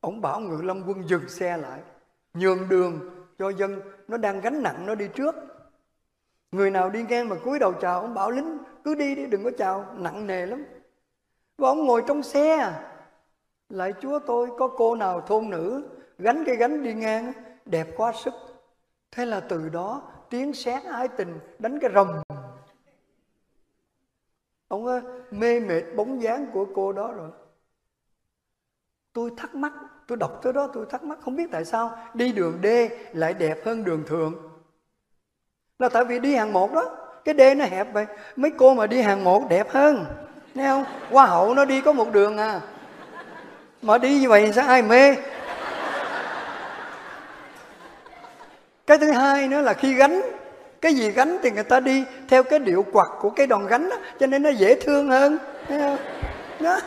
[0.00, 1.80] Ông bảo ngự lâm quân dừng xe lại,
[2.34, 3.00] nhường đường
[3.38, 5.34] cho dân, nó đang gánh nặng, nó đi trước.
[6.52, 9.44] Người nào đi ngang mà cúi đầu chào, ông bảo lính, cứ đi đi, đừng
[9.44, 10.64] có chào, nặng nề lắm.
[11.58, 12.72] Và ông ngồi trong xe,
[13.68, 15.82] lại chúa tôi, có cô nào thôn nữ
[16.18, 17.32] gánh cái gánh đi ngang
[17.66, 18.34] đẹp quá sức.
[19.10, 22.22] Thế là từ đó tiếng sét ái tình đánh cái rồng.
[24.68, 25.00] Ông ơi,
[25.30, 27.30] mê mệt bóng dáng của cô đó rồi.
[29.12, 29.72] Tôi thắc mắc
[30.06, 32.66] tôi đọc tới đó tôi thắc mắc không biết tại sao đi đường D
[33.12, 34.34] lại đẹp hơn đường thường
[35.78, 38.86] là tại vì đi hàng một đó cái D nó hẹp vậy mấy cô mà
[38.86, 40.04] đi hàng một đẹp hơn.
[40.54, 40.84] Nghe không?
[41.10, 42.60] Hoa hậu nó đi có một đường à.
[43.82, 44.68] Mà đi như vậy sao?
[44.68, 45.16] Ai mê?
[48.86, 50.22] Cái thứ hai nữa là khi gánh
[50.80, 53.88] cái gì gánh thì người ta đi theo cái điệu quạt của cái đòn gánh
[53.88, 55.98] đó, cho nên nó dễ thương hơn thấy không?
[56.60, 56.80] đó.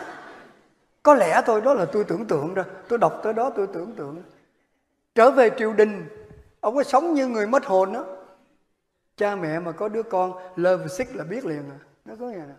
[1.04, 2.66] Có lẽ thôi đó là tôi tưởng tượng rồi.
[2.88, 4.24] Tôi đọc tới đó tôi tưởng tượng.
[5.16, 6.08] Trở về triều đình
[6.60, 8.06] ông có sống như người mất hồn đó.
[9.18, 12.38] Cha mẹ mà có đứa con love sick là biết liền à nó có nghe
[12.38, 12.54] nè.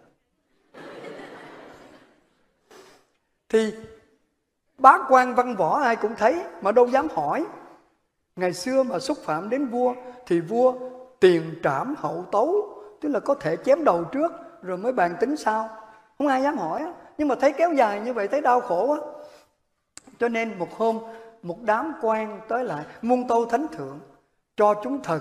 [3.48, 3.74] Thì
[4.79, 7.44] bá quan văn võ ai cũng thấy mà đâu dám hỏi
[8.40, 9.94] ngày xưa mà xúc phạm đến vua
[10.26, 10.74] thì vua
[11.20, 15.37] tiền trảm hậu tấu, tức là có thể chém đầu trước rồi mới bàn tính
[15.37, 15.68] sau.
[16.18, 18.98] Không ai dám hỏi nhưng mà thấy kéo dài như vậy thấy đau khổ quá
[20.18, 20.98] cho nên một hôm,
[21.42, 24.00] một đám quan tới lại, muôn tâu thánh thượng,
[24.57, 25.20] cho chúng thần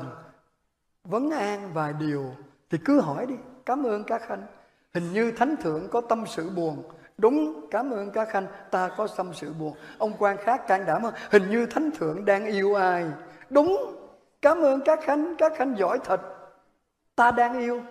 [1.04, 2.26] vấn an vài điều
[2.70, 4.46] thì cứ hỏi đi, cảm ơn các khanh.
[4.94, 6.84] Hình như thánh thượng có tâm sự buồn
[7.20, 11.04] đúng, cảm ơn các khanh ta có tâm sự buồn ông quan khác can đảm
[11.04, 11.14] hơn.
[11.32, 13.06] Hình như thánh thượng đang yêu ai?
[13.50, 13.96] Đúng,
[14.42, 16.22] cảm ơn các khanh các khanh giỏi thật.
[17.16, 17.82] Ta đang yêu.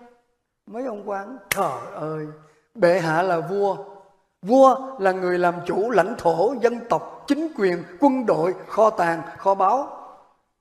[0.67, 2.27] Mấy ông quan trời ơi.
[2.75, 3.77] Bệ hạ là vua.
[4.43, 9.23] Vua là người làm chủ lãnh thổ, dân tộc, chính quyền, quân đội, kho tàng,
[9.39, 9.89] kho báu.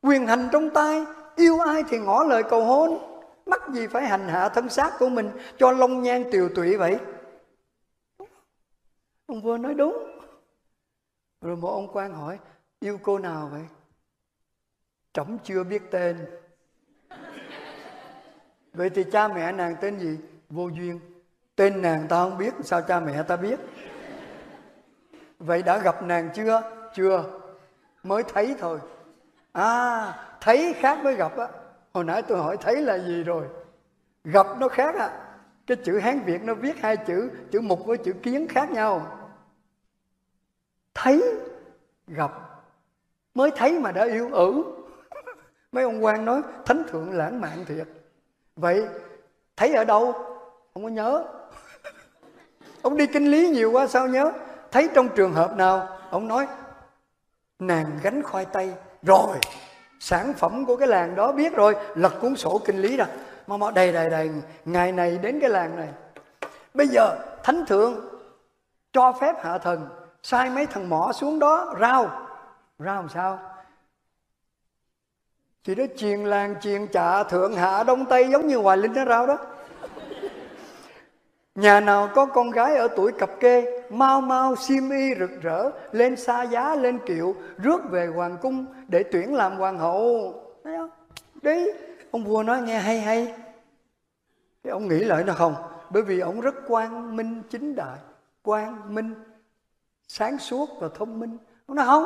[0.01, 1.05] Quyền hành trong tay.
[1.35, 2.97] Yêu ai thì ngỏ lời cầu hôn.
[3.45, 6.97] Mắc gì phải hành hạ thân xác của mình cho long nhan tiều tụy vậy?
[9.27, 10.19] Ông vua nói đúng.
[11.41, 12.39] Rồi một ông quan hỏi,
[12.79, 13.65] yêu cô nào vậy?
[15.13, 16.25] Trẫm chưa biết tên.
[18.73, 20.17] Vậy thì cha mẹ nàng tên gì?
[20.49, 20.99] Vô duyên.
[21.55, 23.59] Tên nàng ta không biết, sao cha mẹ ta biết?
[25.39, 26.61] Vậy đã gặp nàng chưa?
[26.95, 27.39] Chưa.
[28.03, 28.79] Mới thấy thôi.
[29.51, 31.47] À thấy khác với gặp á.
[31.93, 33.45] Hồi nãy tôi hỏi thấy là gì rồi?
[34.23, 35.23] Gặp nó khác à.
[35.67, 39.16] Cái chữ hán việt nó viết hai chữ chữ mục với chữ kiến khác nhau
[40.97, 41.23] thấy
[42.07, 42.31] gặp,
[43.35, 44.63] mới thấy mà đã yêu ử.
[45.71, 47.87] Mấy ông quan nói, thánh thượng lãng mạn thiệt.
[48.55, 48.85] Vậy,
[49.57, 50.11] thấy ở đâu?
[50.73, 51.23] Không có nhớ.
[52.81, 54.31] Ông đi kinh lý nhiều quá, sao nhớ?
[54.71, 56.47] Thấy trong trường hợp nào, ông nói,
[57.59, 58.73] nàng gánh khoai tây.
[59.01, 59.37] Rồi,
[59.99, 63.05] sản phẩm của cái làng đó biết rồi, lật cuốn sổ kinh lý ra.
[63.47, 64.31] Mà mà đầy đầy đầy,
[64.65, 65.89] ngày này đến cái làng này.
[66.73, 67.95] Bây giờ, thánh thượng
[68.93, 72.11] cho phép hạ thần sai mấy thằng mỏ xuống đó rao
[72.79, 73.39] rao làm sao
[75.63, 79.05] thì nó chiền làng chiền chạ thượng hạ đông tây giống như hoài linh nó
[79.05, 79.37] rao đó
[81.57, 85.69] Nhà nào có con gái ở tuổi cập kê, mau mau xiêm y rực rỡ,
[85.91, 90.33] lên xa giá, lên kiệu, rước về hoàng cung để tuyển làm hoàng hậu.
[90.63, 90.89] Thấy không?
[91.41, 91.73] Đấy,
[92.11, 93.33] ông vua nói nghe hay hay.
[94.63, 95.55] Thì ông nghĩ lại nó không,
[95.89, 97.97] bởi vì ông rất quang minh chính đại,
[98.41, 99.15] quang minh,
[100.07, 101.37] sáng suốt và thông minh.
[101.65, 102.05] Ông nói không,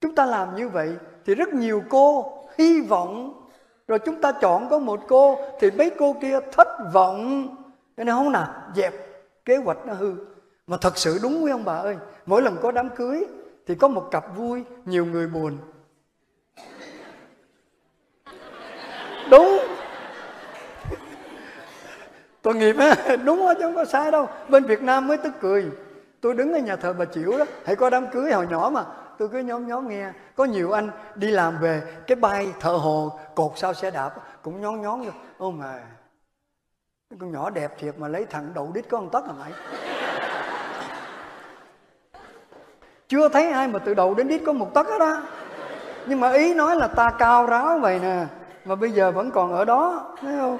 [0.00, 3.46] chúng ta làm như vậy thì rất nhiều cô hy vọng
[3.88, 7.48] rồi chúng ta chọn có một cô thì mấy cô kia thất vọng.
[7.96, 8.94] Cho nên không nào dẹp
[9.44, 10.14] kế hoạch nó hư.
[10.66, 13.26] Mà thật sự đúng với ông bà ơi mỗi lần có đám cưới
[13.66, 15.58] thì có một cặp vui nhiều người buồn.
[19.30, 19.58] Đúng.
[22.42, 24.28] Tội nghiệp á đúng á chứ không có sai đâu.
[24.48, 25.70] Bên việt nam mới tức cười
[26.20, 28.84] tôi đứng ở nhà thờ bà chịu đó, hãy có đám cưới hồi nhỏ mà.
[29.18, 30.12] Tôi cứ nhóm nhóm nghe.
[30.36, 34.10] Có nhiều anh đi làm về, cái bay thợ hồ, cột sau xe đạp,
[34.42, 35.10] cũng nhón nhón vô.
[35.38, 35.82] Ô mà
[37.20, 39.52] con nhỏ đẹp thiệt mà lấy thằng đậu đít có một tấc hả mày?
[43.08, 45.22] Chưa thấy ai mà từ đầu đến đít có một tấc hết đó
[46.06, 48.26] nhưng mà ý nói là ta cao ráo vậy nè,
[48.64, 50.58] mà bây giờ vẫn còn ở đó, thấy không?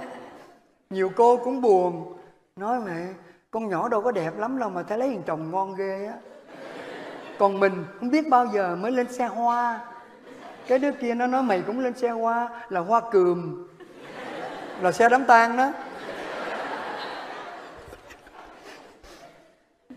[0.90, 2.18] Nhiều cô cũng buồn.
[2.56, 3.06] Nói mẹ
[3.50, 6.14] con nhỏ đâu có đẹp lắm đâu mà thấy lấy thằng chồng ngon ghê á.
[7.38, 9.80] Còn mình không biết bao giờ mới lên xe hoa.
[10.66, 13.68] Cái đứa kia nó nói mày cũng lên xe hoa là hoa cườm.
[14.80, 15.72] Là xe đám tang đó.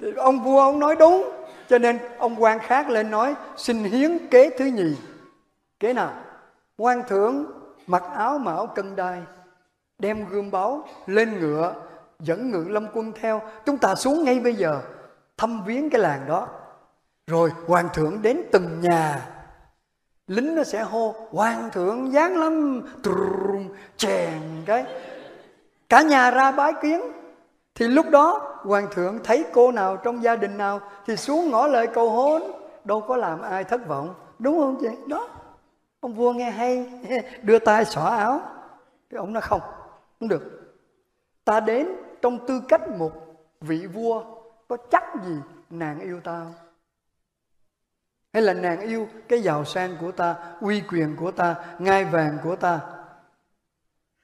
[0.01, 1.29] Thì ông vua ông nói đúng
[1.69, 4.95] cho nên ông quan khác lên nói xin hiến kế thứ nhì.
[5.79, 6.13] Kế nào?
[6.77, 7.45] Quan thưởng,
[7.87, 9.21] mặc áo mão cân đai
[9.99, 11.73] đem gươm báu lên ngựa
[12.24, 13.41] dẫn ngự lâm quân theo.
[13.65, 14.82] Chúng ta xuống ngay bây giờ
[15.38, 16.47] thăm viếng cái làng đó.
[17.28, 19.30] Rồi hoàng thượng đến từng nhà.
[20.28, 22.82] Lính nó sẽ hô hoàng thượng giáng lâm.
[23.03, 24.86] Trùm, chèn cái.
[25.89, 27.01] Cả nhà ra bái kiến.
[27.76, 31.67] Thì lúc đó hoàng thượng thấy cô nào trong gia đình nào thì xuống ngỏ
[31.67, 32.41] lời cầu hôn.
[32.84, 34.88] Đâu có làm ai thất vọng đúng không chị?
[35.07, 35.28] Đó
[35.99, 36.91] ông vua nghe hay
[37.41, 38.41] đưa tay xỏ áo.
[39.09, 39.61] Cái ông nói không
[40.19, 40.43] không được.
[41.45, 41.88] Ta đến
[42.24, 43.11] trong tư cách một
[43.61, 44.24] vị vua,
[44.67, 45.36] có chắc gì
[45.69, 46.45] nàng yêu ta
[48.34, 52.38] hay là nàng yêu cái giàu sang của ta, uy quyền của ta, ngai vàng
[52.43, 52.80] của ta?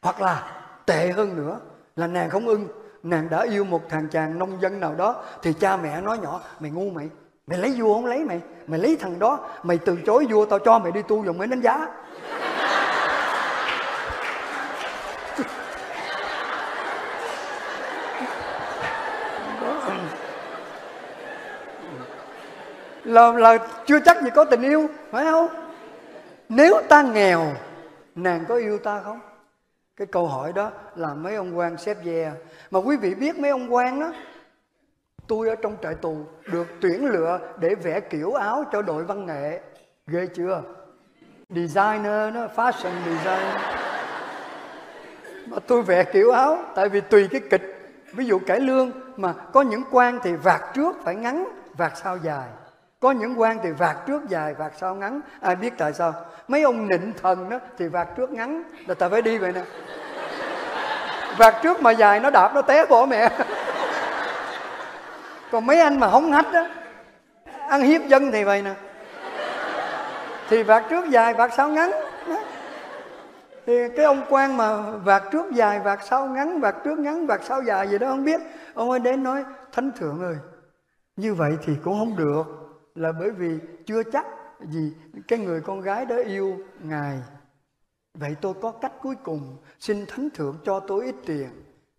[0.01, 1.59] Hoặc là tệ hơn nữa,
[1.95, 2.67] là nàng không ưng,
[3.03, 6.41] nàng đã yêu một thằng chàng nông dân nào đó, thì cha mẹ nói nhỏ,
[6.59, 7.09] mày ngu mày
[7.47, 8.41] mày lấy vua không lấy mày?
[8.67, 11.47] Mày lấy thằng đó, mày từ chối vua tao cho mày đi tu rồi mới
[11.47, 11.87] đánh giá.
[23.09, 25.47] Là, là chưa chắc gì có tình yêu phải không?
[26.49, 27.45] Nếu ta nghèo
[28.15, 29.19] nàng có yêu ta không?
[29.97, 32.31] Cái câu hỏi đó là mấy ông quan xếp dè
[32.71, 34.11] mà quý vị biết mấy ông quan đó
[35.27, 36.17] tôi ở trong trại tù
[36.51, 39.59] được tuyển lựa để vẽ kiểu áo cho đội văn nghệ.
[40.07, 40.61] Ghê chưa?
[41.49, 43.45] Designer nó fashion design
[45.45, 47.75] mà tôi vẽ kiểu áo tại vì tùy cái kịch.
[48.13, 51.47] Ví dụ cải lương mà có những quan thì vạt trước phải ngắn
[51.77, 52.47] vạt sau dài
[52.99, 55.21] có những quan thì vạt trước dài, vạt sau ngắn.
[55.41, 56.13] Ai biết tại sao?
[56.47, 58.63] Mấy ông nịnh thần đó thì vạt trước ngắn.
[58.87, 59.61] Là ta phải đi vậy nè.
[61.37, 63.29] Vạt trước mà dài, nó đạp, nó té bỏ mẹ.
[65.51, 66.65] Còn mấy anh mà hống hách đó,
[67.69, 68.73] ăn hiếp dân thì vậy nè.
[70.49, 71.91] Thì vạt trước dài, vạt sau ngắn.
[73.65, 77.41] Thì cái ông quan mà vạt trước dài, vạt sau ngắn, vạt trước ngắn, vạt
[77.43, 78.41] sau dài gì đó không biết.
[78.73, 80.35] Ông ấy đến nói, thánh thượng ơi,
[81.15, 82.43] như vậy thì cũng không được
[82.99, 84.25] là bởi vì chưa chắc
[84.69, 84.93] gì
[85.27, 87.19] cái người con gái đó yêu ngài.
[88.13, 91.49] Vậy tôi có cách cuối cùng xin thánh thượng cho tôi ít tiền.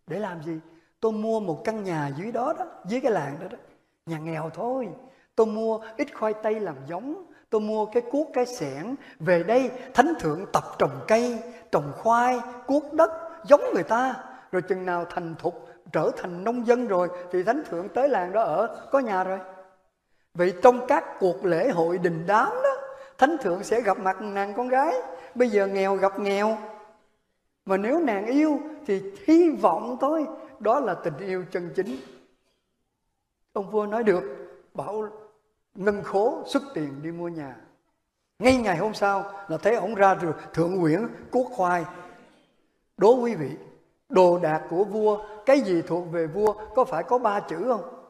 [0.06, 0.60] Để làm gì?
[1.00, 3.58] Tôi mua một căn nhà dưới đó đó, dưới cái làng đó đó.
[4.06, 4.88] Nhà nghèo thôi.
[5.36, 7.26] Tôi mua ít khoai tây làm giống.
[7.50, 11.38] Tôi mua cái cuốc, cái xẻng về đây thánh thượng tập trồng cây,
[11.72, 13.10] trồng khoai, cuốc đất
[13.46, 14.14] giống người ta.
[14.52, 18.32] Rồi chừng nào thành thục, trở thành nông dân rồi, thì thánh thượng tới làng
[18.32, 19.38] đó ở, có nhà rồi
[20.34, 22.76] vậy trong các cuộc lễ hội đình đám đó,
[23.18, 24.94] thánh thượng sẽ gặp mặt nàng con gái.
[25.34, 26.58] Bây giờ nghèo gặp nghèo.
[27.64, 30.26] Mà nếu nàng yêu thì hy vọng thôi.
[30.58, 31.96] Đó là tình yêu chân chính.
[33.52, 34.22] Ông vua nói được,
[34.74, 35.08] bảo
[35.74, 37.56] ngân khố xuất tiền đi mua nhà.
[38.38, 41.84] Ngay ngày hôm sau là thấy ông ra rồi thượng quyển cuốc khoai.
[42.96, 43.50] Đố quý vị,
[44.08, 48.04] đồ đạc của vua, cái gì thuộc về vua, có phải có ba chữ không?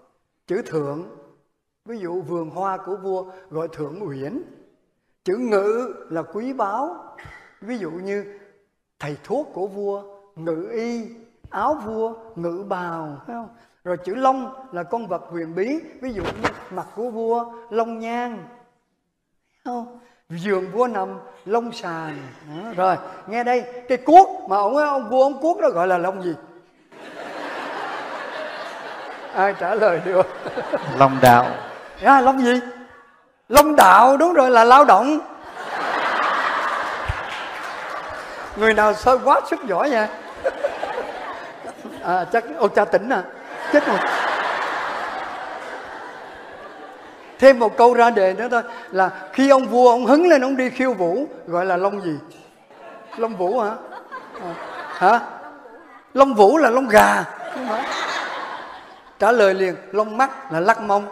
[0.46, 1.19] Chữ thượng
[1.85, 4.43] ví dụ vườn hoa của vua gọi thượng uyển
[5.24, 6.97] chữ ngự là quý báu.
[7.61, 8.24] Ví dụ như
[8.99, 10.03] thầy thuốc của vua,
[10.37, 11.05] ngự y,
[11.51, 13.49] áo vua, ngự bào Thấy không?
[13.85, 15.78] Rồi chữ long là con vật huyền bí.
[16.01, 18.49] Ví dụ như mặt của vua, long nhang.
[19.64, 19.99] Không?
[20.28, 22.16] Giường vua nằm lông sàn.
[22.49, 22.72] Đó.
[22.76, 26.22] rồi, nghe đây, cái cuốc mà ông ông vua ông cuốc đó gọi là lông
[26.22, 26.35] gì?
[29.35, 30.26] Ai trả lời được?
[30.99, 31.69] Long đạo
[32.05, 32.61] à, lông gì?
[33.48, 35.18] Lông đạo đúng rồi là lao động.
[38.57, 40.09] Người nào sơ quá sức giỏi nha
[42.03, 43.22] à, chắc ông cha tỉnh à.
[43.72, 43.98] Chết rồi.
[47.38, 50.57] Thêm một câu ra đề nữa thôi là khi ông vua ông hứng lên ông
[50.57, 52.18] đi khiêu vũ gọi là lông gì?
[53.16, 53.70] Lông vũ hả?
[54.40, 54.55] À,
[54.98, 55.20] hả?
[56.14, 57.24] Lông vũ là lông gà
[57.55, 57.82] không phải.
[59.18, 61.07] Trả lời liền lông mắt là lắc mông.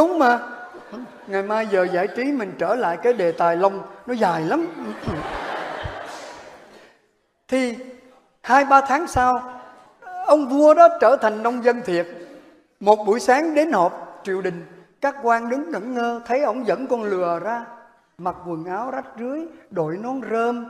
[0.00, 0.38] Đúng mà.
[1.26, 4.66] Ngày mai giờ giải trí mình trở lại cái đề tài lông, nó dài lắm.
[7.48, 7.76] Thì
[8.42, 9.60] hai, ba tháng sau,
[10.26, 12.06] ông vua đó trở thành nông dân thiệt.
[12.80, 14.66] Một buổi sáng đến họp triều đình,
[15.00, 17.64] các quan đứng ngẩn ngơ thấy ông dẫn con lừa ra.
[18.18, 19.40] Mặc quần áo rách rưới,
[19.70, 20.66] đội nón rơm,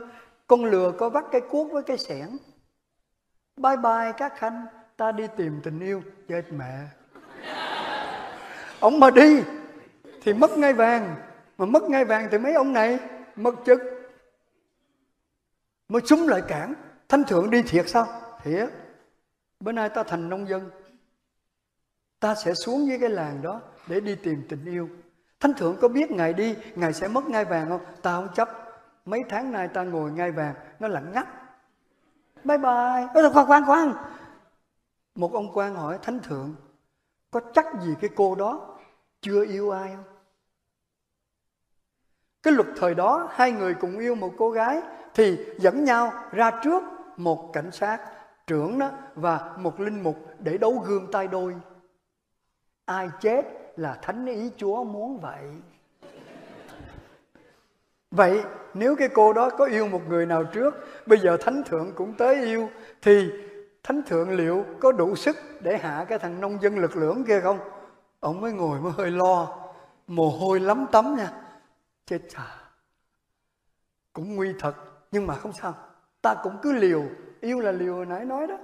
[0.47, 2.37] con lừa có vắt cái cuốc với cái xẻng
[3.57, 4.65] bye bye các khanh,
[4.97, 7.00] ta đi tìm tình yêu, chết mẹ
[8.81, 9.43] ông mà đi
[10.21, 11.15] thì mất ngai vàng.
[11.57, 12.99] Mà mất ngai vàng thì mấy ông này
[13.35, 13.81] mất chức.
[15.89, 16.73] Mới súng lại cản.
[17.09, 18.07] Thánh thượng đi thiệt sao?
[18.43, 18.69] Thiệt.
[19.59, 20.69] Bữa nay ta thành nông dân.
[22.19, 24.89] Ta sẽ xuống với cái làng đó để đi tìm tình yêu.
[25.39, 27.81] Thánh thượng có biết ngài đi ngài sẽ mất ngai vàng không?
[28.01, 28.49] Ta không chấp.
[29.05, 31.27] Mấy tháng nay ta ngồi ngai vàng nó lặng ngắt.
[32.43, 33.07] Bye bye.
[33.13, 33.93] Ê, khoan khoan khoan.
[35.15, 36.55] Một ông quan hỏi thánh thượng
[37.31, 38.70] có chắc gì cái cô đó
[39.21, 40.03] chưa yêu ai không?
[42.43, 44.81] Cái luật thời đó, hai người cùng yêu một cô gái
[45.13, 46.83] thì dẫn nhau ra trước
[47.17, 47.99] một cảnh sát
[48.47, 51.55] trưởng đó và một linh mục để đấu gương tay đôi.
[52.85, 53.45] Ai chết
[53.75, 55.43] là thánh ý chúa muốn vậy.
[58.11, 58.43] Vậy
[58.73, 62.13] nếu cái cô đó có yêu một người nào trước, bây giờ thánh thượng cũng
[62.17, 62.69] tới yêu,
[63.01, 63.31] thì
[63.83, 67.39] thánh thượng liệu có đủ sức để hạ cái thằng nông dân lực lưỡng kia
[67.39, 67.59] không?
[68.21, 69.57] Ông mới ngồi mới hơi lo.
[70.07, 71.31] Mồ hôi lắm tắm nha.
[72.05, 72.43] Chết chà.
[74.13, 74.73] Cũng nguy thật,
[75.11, 75.75] nhưng mà không sao.
[76.21, 77.03] Ta cũng cứ liều.
[77.41, 78.57] Yêu là liều hồi nãy nói đó.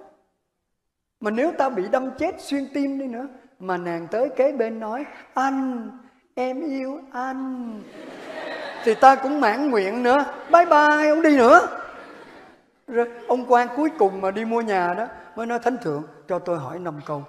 [1.19, 3.27] Mà nếu ta bị đâm chết xuyên tim đi nữa,
[3.59, 5.89] mà nàng tới kế bên nói, anh,
[6.35, 7.81] em yêu anh.
[8.83, 10.25] Thì ta cũng mãn nguyện nữa.
[10.51, 11.67] Bye bye ông đi nữa.
[12.87, 16.39] Rồi ông quan cuối cùng mà đi mua nhà đó, mới nói, thánh thượng, cho
[16.39, 17.23] tôi hỏi năm câu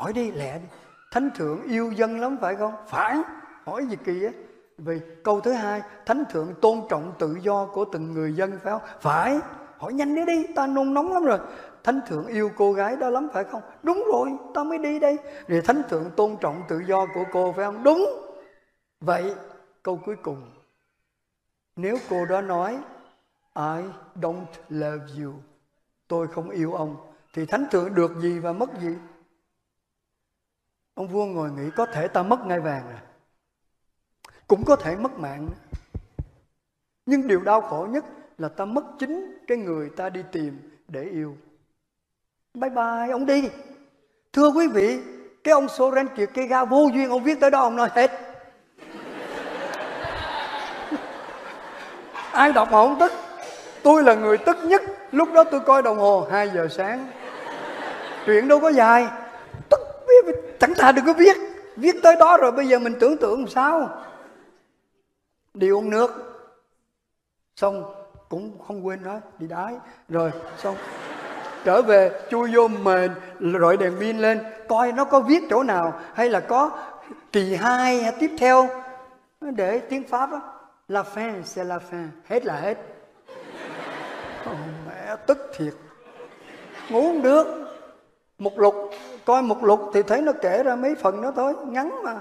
[0.00, 0.64] hỏi đi, lẹ đi.
[1.10, 2.74] Thánh thượng yêu dân lắm, phải không?
[2.88, 3.18] Phải.
[3.64, 4.30] Hỏi gì kỳ á?
[4.78, 8.72] Vì câu thứ hai, thánh thượng tôn trọng tự do của từng người dân, phải
[8.72, 8.82] không?
[9.00, 9.38] Phải.
[9.78, 11.38] Hỏi nhanh đi đi, ta nôn nóng lắm rồi.
[11.84, 13.62] Thánh thượng yêu cô gái đó lắm, phải không?
[13.82, 15.18] Đúng rồi, ta mới đi đây.
[15.48, 17.82] Rồi thánh thượng tôn trọng tự do của cô, phải không?
[17.82, 18.06] Đúng.
[19.00, 19.34] Vậy,
[19.82, 20.50] câu cuối cùng.
[21.76, 22.78] Nếu cô đó nói,
[23.54, 23.84] I
[24.20, 25.32] don't love you.
[26.08, 26.96] Tôi không yêu ông.
[27.34, 28.96] Thì thánh thượng được gì và mất gì?
[31.00, 33.02] Ông vua ngồi nghĩ có thể ta mất ngai vàng à?
[34.46, 35.48] Cũng có thể mất mạng
[37.06, 38.04] nhưng điều đau khổ nhất
[38.38, 41.36] là ta mất chính cái người ta đi tìm để yêu.
[42.54, 43.48] Bye bye, ông đi.
[44.32, 45.00] Thưa quý vị,
[45.44, 46.06] cái ông Soren
[46.48, 48.10] ga vô duyên, ông viết tới đó, ông nói hết.
[52.32, 53.12] Ai đọc mà không tức?
[53.82, 54.82] Tôi là người tức nhất.
[55.12, 57.06] Lúc đó tôi coi đồng hồ 2 giờ sáng.
[58.26, 59.08] Chuyện đâu có dài
[60.60, 61.36] chẳng thà đừng có viết.
[61.76, 64.04] Viết tới đó rồi bây giờ mình tưởng tượng làm sao?
[65.54, 66.10] Đi uống nước.
[67.56, 67.94] Xong
[68.28, 69.74] cũng không quên nói đi đái.
[70.08, 70.76] Rồi xong.
[71.64, 73.14] Trở về chui vô mền
[73.60, 74.40] rọi đèn pin lên.
[74.68, 76.70] Coi nó có viết chỗ nào hay là có
[77.32, 78.68] kỳ hai tiếp theo.
[79.40, 80.40] Để tiếng pháp đó
[80.88, 82.08] la fin c'est la fin.
[82.28, 82.78] Hết là hết.
[84.50, 84.56] Oh,
[84.88, 85.74] mẹ tức thiệt.
[86.90, 87.46] Ngủ không được.
[88.38, 88.90] Một lục
[89.24, 91.54] coi một lục thì thấy nó kể ra mấy phần đó thôi.
[91.66, 92.20] Ngắn mà.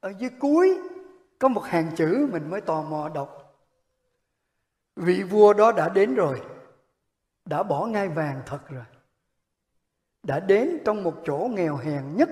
[0.00, 0.78] Ở dưới cuối
[1.38, 3.62] có một hàng chữ mình mới tò mò đọc.
[4.96, 6.40] Vị vua đó đã đến rồi.
[7.44, 8.84] Đã bỏ ngai vàng thật rồi.
[10.22, 12.28] Đã đến trong một chỗ nghèo hèn nhất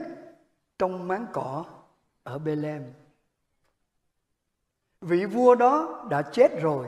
[0.78, 1.64] trong máng cỏ
[2.22, 2.92] ở Bethlehem.
[5.00, 6.86] Vị vua đó đã chết rồi,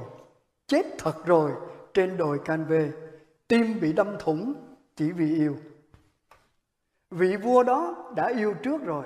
[0.66, 1.52] chết thật rồi
[1.94, 2.90] trên đồi Canve,
[3.48, 4.54] tim bị đâm thủng
[4.96, 5.56] chỉ vì yêu.
[7.10, 9.04] Vị vua đó đã yêu trước rồi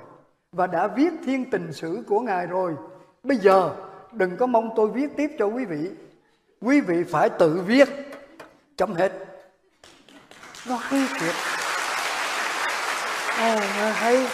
[0.53, 2.75] và đã viết thiên tình sử của Ngài rồi.
[3.23, 3.75] Bây giờ
[4.13, 5.91] đừng có mong tôi viết tiếp cho quý vị.
[6.61, 7.89] Quý vị phải tự viết.
[8.77, 9.13] Chấm hết.
[10.69, 11.35] Nó hay thiệt.
[13.39, 14.27] Ờ, Ồ, oh, hay.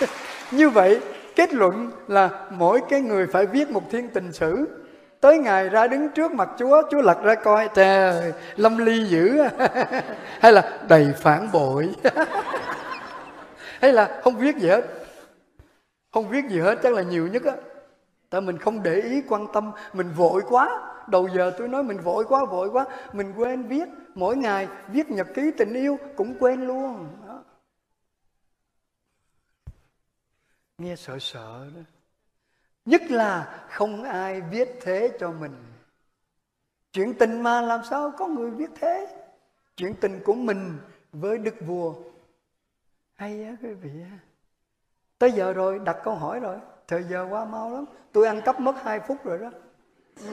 [0.50, 1.00] Như vậy,
[1.36, 4.83] kết luận là mỗi cái người phải viết một thiên tình sử.
[5.24, 9.38] Tới ngày ra đứng trước mặt Chúa, Chúa lật ra coi, trời lâm ly dữ
[9.38, 9.50] à.
[10.40, 11.94] hay là đầy phản bội.
[13.80, 14.84] hay là không viết gì hết.
[16.12, 17.52] Không viết gì hết chắc là nhiều nhất á.
[18.30, 20.80] Tại mình không để ý quan tâm mình vội quá.
[21.08, 22.86] Đầu giờ tôi nói mình vội quá vội quá.
[23.12, 27.08] Mình quên viết mỗi ngày viết nhật ký tình yêu cũng quên luôn.
[27.26, 27.42] Đó.
[30.78, 31.93] nghe sợ sợ đó
[32.84, 35.52] nhất là không ai viết thế cho mình.
[36.92, 39.06] Chuyện tình mà làm sao có người viết thế?
[39.76, 40.78] Chuyện tình của mình
[41.12, 41.94] với đức vua.
[43.14, 43.90] Hay á, quý vị
[45.24, 46.56] tới giờ rồi, đặt câu hỏi rồi.
[46.88, 47.84] Thời giờ qua mau lắm.
[48.12, 49.50] Tôi ăn cắp mất 2 phút rồi đó.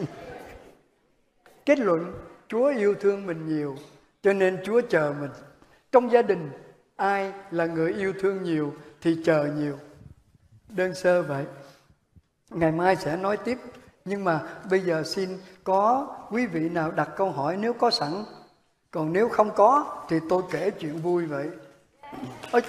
[1.65, 2.13] Kết luận,
[2.47, 3.75] chúa yêu thương mình nhiều,
[4.21, 5.31] cho nên chúa chờ mình.
[5.91, 6.49] Trong gia đình,
[6.95, 9.77] ai là người yêu thương nhiều thì chờ nhiều.
[10.69, 11.45] Đơn sơ vậy
[12.51, 13.57] ngày mai sẽ nói tiếp.
[14.05, 14.39] Nhưng mà
[14.69, 18.25] bây giờ xin có quý vị nào đặt câu hỏi nếu có sẵn.
[18.91, 21.49] Còn nếu không có thì tôi kể chuyện vui vậy.
[22.51, 22.61] Ôi,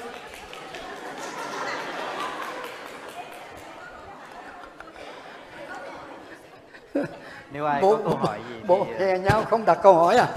[7.52, 9.04] nếu ai bộ, có câu hỏi gì bộ thì...
[9.04, 10.28] hè nhau không đặt câu hỏi à?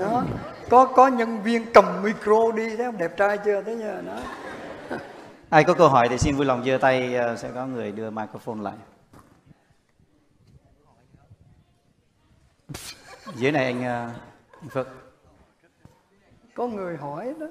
[0.00, 0.24] Đó.
[0.70, 2.98] Có có nhân viên cầm micro đi thấy không?
[2.98, 3.62] Đẹp trai chưa?
[3.62, 4.02] Thấy chưa?
[4.06, 4.18] Đó
[5.50, 8.10] ai có câu hỏi thì xin vui lòng giơ tay ờ, sẽ có người đưa
[8.10, 8.76] microphone lại.
[13.34, 14.10] Dưới này anh, ờ,
[14.60, 14.86] anh Phước.
[16.54, 17.46] Có người hỏi đó.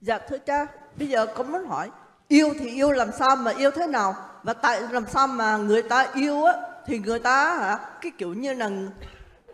[0.00, 0.66] Dạ thưa cha,
[0.96, 1.90] bây giờ con muốn hỏi
[2.28, 4.14] Yêu thì yêu làm sao mà yêu thế nào?
[4.42, 6.54] Và tại làm sao mà người ta yêu á
[6.86, 8.70] Thì người ta hả Cái kiểu như là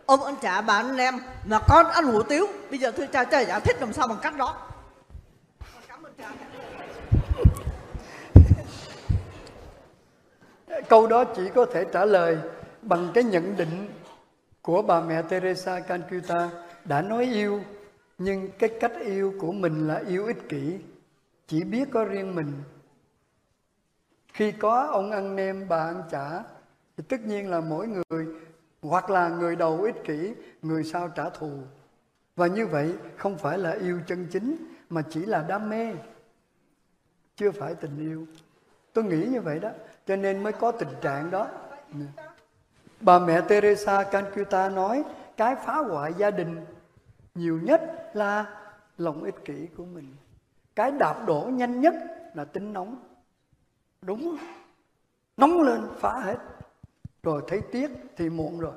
[0.07, 2.47] Ông ăn trả bà anh em Mà con ăn hủ tiếu.
[2.71, 4.57] Bây giờ thưa cha cha giải thích làm sao bằng cách đó.
[10.89, 12.39] Câu đó chỉ có thể trả lời
[12.83, 13.89] bằng cái nhận định
[14.63, 16.51] của bà mẹ Teresa Calcutta
[16.85, 17.61] đã nói yêu,
[18.19, 20.79] nhưng cái cách yêu của mình là yêu ích kỷ.
[21.47, 22.53] Chỉ biết có riêng mình.
[24.33, 26.43] Khi có ông ăn nem, bà ăn chả,
[26.97, 28.27] thì tất nhiên là mỗi người
[28.89, 31.51] hoặc là người đầu ích kỷ, người sau trả thù.
[32.37, 34.57] Và như vậy, không phải là yêu chân chính,
[34.91, 35.95] mà chỉ là đam mê.
[37.37, 38.27] Chưa phải tình yêu.
[38.93, 39.71] Tôi nghĩ như vậy đó.
[40.07, 41.49] Cho nên mới có tình trạng đó.
[43.01, 45.05] Bà mẹ Teresa Calcutta nói,
[45.37, 46.65] cái phá hoại gia đình
[47.35, 48.61] nhiều nhất là
[48.99, 50.17] lòng ích kỷ của mình.
[50.77, 51.95] Cái đạp đổ nhanh nhất
[52.35, 52.97] là tính nóng.
[54.03, 54.37] Đúng.
[55.37, 56.37] Nóng lên, phá hết
[57.25, 58.75] rồi thấy tiếc thì muộn rồi.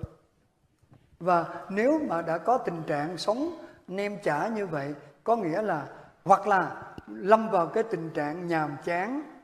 [1.20, 4.94] Và nếu mà đã có tình trạng sống nem chả như vậy,
[5.24, 5.88] có nghĩa là,
[6.24, 9.42] hoặc là lâm vào cái tình trạng nhàm chán,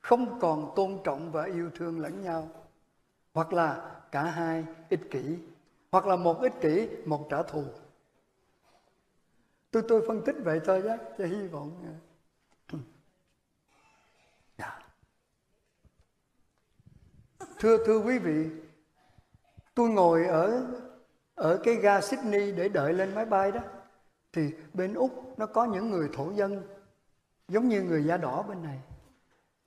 [0.00, 2.48] không còn tôn trọng và yêu thương lẫn nhau,
[3.34, 5.38] hoặc là cả hai ích kỷ,
[5.90, 7.64] hoặc là một ích kỷ, một trả thù.
[9.70, 11.98] Tôi tôi phân tích vậy thôi nhé, cho hy vọng
[14.58, 14.78] dạ
[17.62, 18.46] thưa thưa quý vị
[19.74, 20.66] tôi ngồi ở
[21.34, 23.60] ở cái ga Sydney để đợi lên máy bay đó
[24.32, 26.62] thì bên úc nó có những người thổ dân
[27.48, 28.78] giống như người da đỏ bên này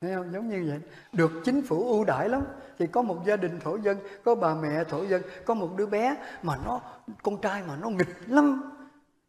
[0.01, 0.33] Thấy không?
[0.33, 0.79] Giống như vậy.
[1.13, 2.41] Được chính phủ ưu đãi lắm.
[2.79, 5.85] Thì có một gia đình thổ dân, có bà mẹ thổ dân, có một đứa
[5.85, 6.81] bé mà nó,
[7.23, 8.71] con trai mà nó nghịch lắm.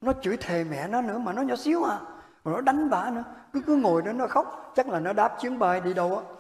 [0.00, 1.98] Nó chửi thề mẹ nó nữa mà nó nhỏ xíu à.
[2.44, 3.24] Mà nó đánh bà nữa.
[3.52, 4.72] Cứ cứ ngồi đó nó khóc.
[4.76, 6.36] Chắc là nó đáp chuyến bay đi đâu á.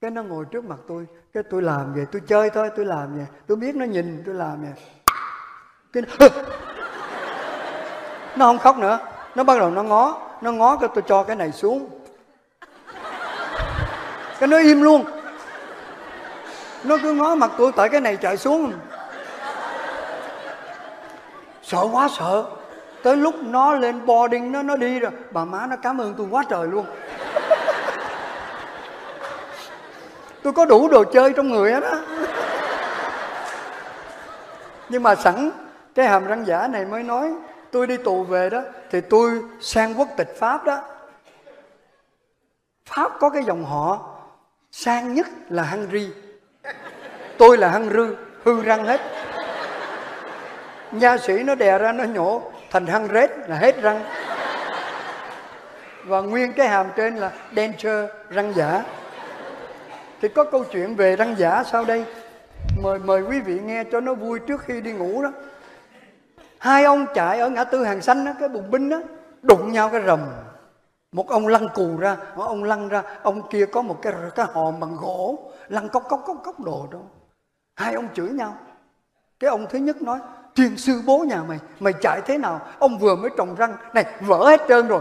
[0.00, 1.06] Cái nó ngồi trước mặt tôi.
[1.34, 3.26] Cái tôi làm vậy, tôi chơi thôi, tôi làm vậy.
[3.46, 4.72] Tôi biết nó nhìn, tôi làm vậy.
[5.92, 6.28] Cái nó,
[8.36, 8.98] nó không khóc nữa.
[9.34, 10.20] Nó bắt đầu nó ngó.
[10.40, 11.88] Nó ngó cái tôi cho cái này xuống
[14.38, 15.04] cái nó im luôn
[16.84, 18.72] nó cứ ngó mặt tôi tại cái này chạy xuống
[21.62, 22.44] sợ quá sợ
[23.02, 26.26] tới lúc nó lên boarding nó nó đi rồi bà má nó cảm ơn tôi
[26.30, 26.86] quá trời luôn
[30.48, 31.96] tôi có đủ đồ chơi trong người hết á.
[34.88, 35.50] Nhưng mà sẵn
[35.94, 37.32] cái hàm răng giả này mới nói,
[37.70, 40.80] tôi đi tù về đó, thì tôi sang quốc tịch pháp đó.
[42.86, 44.16] Pháp có cái dòng họ,
[44.70, 46.08] sang nhất là Henry
[47.38, 49.00] tôi là hăng rư hư răng hết.
[50.92, 54.04] Nha sĩ nó đè ra nó nhổ, thành hăng rết là hết răng.
[56.04, 58.82] Và nguyên cái hàm trên là denture răng giả
[60.20, 62.04] thì có câu chuyện về răng giả sau đây.
[62.82, 65.32] Mời mời quý vị nghe cho nó vui trước khi đi ngủ đó.
[66.58, 69.00] Hai ông chạy ở ngã tư hàng xanh đó, cái bùng binh đó,
[69.42, 70.20] đụng nhau cái rầm.
[71.12, 74.46] Một ông lăn cù ra, một ông lăn ra, ông kia có một cái cái
[74.52, 75.38] hòm bằng gỗ,
[75.68, 76.98] lăn cốc cốc cốc cốc đồ đó.
[77.76, 78.56] Hai ông chửi nhau.
[79.40, 80.18] Cái ông thứ nhất nói,
[80.56, 82.60] thiên sư bố nhà mày mày chạy thế nào?
[82.78, 85.00] Ông vừa mới trồng răng, này, vỡ hết trơn rồi.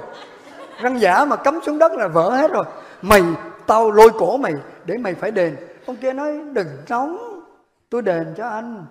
[0.81, 2.65] Răng giả mà cắm xuống đất là vỡ hết rồi.
[3.01, 3.21] Mày,
[3.67, 4.53] tao lôi cổ mày
[4.87, 5.55] để mày phải đền.
[5.85, 7.41] Ông kia nói, đừng nóng,
[7.89, 8.85] tôi đền cho anh.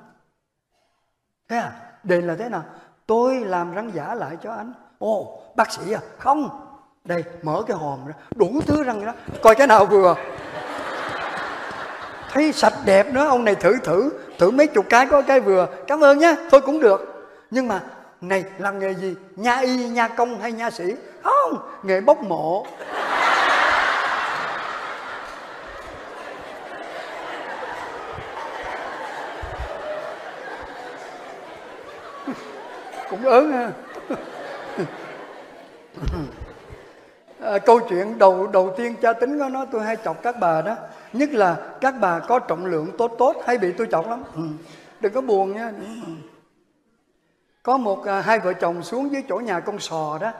[1.48, 1.72] Thế à?
[2.02, 2.64] Đền là thế nào?
[3.06, 4.72] Tôi làm răng giả lại cho anh.
[4.98, 6.00] Ồ, bác sĩ à?
[6.18, 6.62] Không.
[7.04, 8.12] Đây, mở cái hòm ra.
[8.34, 9.12] Đủ thứ răng đó.
[9.42, 10.14] Coi cái nào vừa.
[12.32, 14.10] Thấy sạch đẹp nữa, ông này thử thử.
[14.38, 15.68] Thử mấy chục cái có cái vừa.
[15.86, 17.28] Cảm ơn nhé, thôi cũng được.
[17.50, 17.80] Nhưng mà,
[18.20, 19.14] này, làm nghề gì?
[19.36, 20.84] Nha y nha công hay nha sĩ?
[21.22, 22.66] Không, nghề bốc mộ.
[33.22, 33.72] Cũng ớn ha.
[37.40, 40.62] À, câu chuyện đầu đầu tiên cha tính có nói tôi hay chọc các bà
[40.62, 40.76] đó.
[41.12, 44.24] Nhất là các bà có trọng lượng tốt tốt hay bị tôi chọc lắm.
[44.34, 44.42] Ừ.
[45.00, 45.72] đừng có buồn nha.
[46.06, 46.12] Ừ.
[47.62, 50.32] Có một à, hai vợ chồng xuống dưới chỗ nhà con sò đó.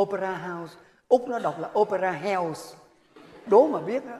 [0.00, 0.74] Opera house.
[1.08, 2.76] Úc nó đọc là opera house.
[3.46, 4.16] Đố mà biết đó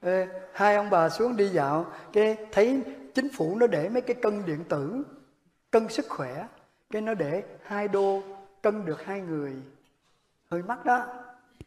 [0.00, 2.82] Ê, hai ông bà xuống đi dạo cái thấy
[3.14, 5.02] chính phủ nó để mấy cái cân điện tử
[5.70, 6.46] cân sức khỏe
[6.90, 8.22] cái nó để hai đô,
[8.62, 9.52] cân được hai người.
[10.50, 11.06] Hơi mắc đó.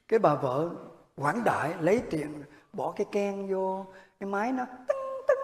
[0.08, 0.70] Cái bà vợ
[1.18, 2.44] quảng đại, lấy tiền,
[2.74, 3.86] bỏ cái ken vô.
[4.20, 5.38] Cái máy nó tưng tưng.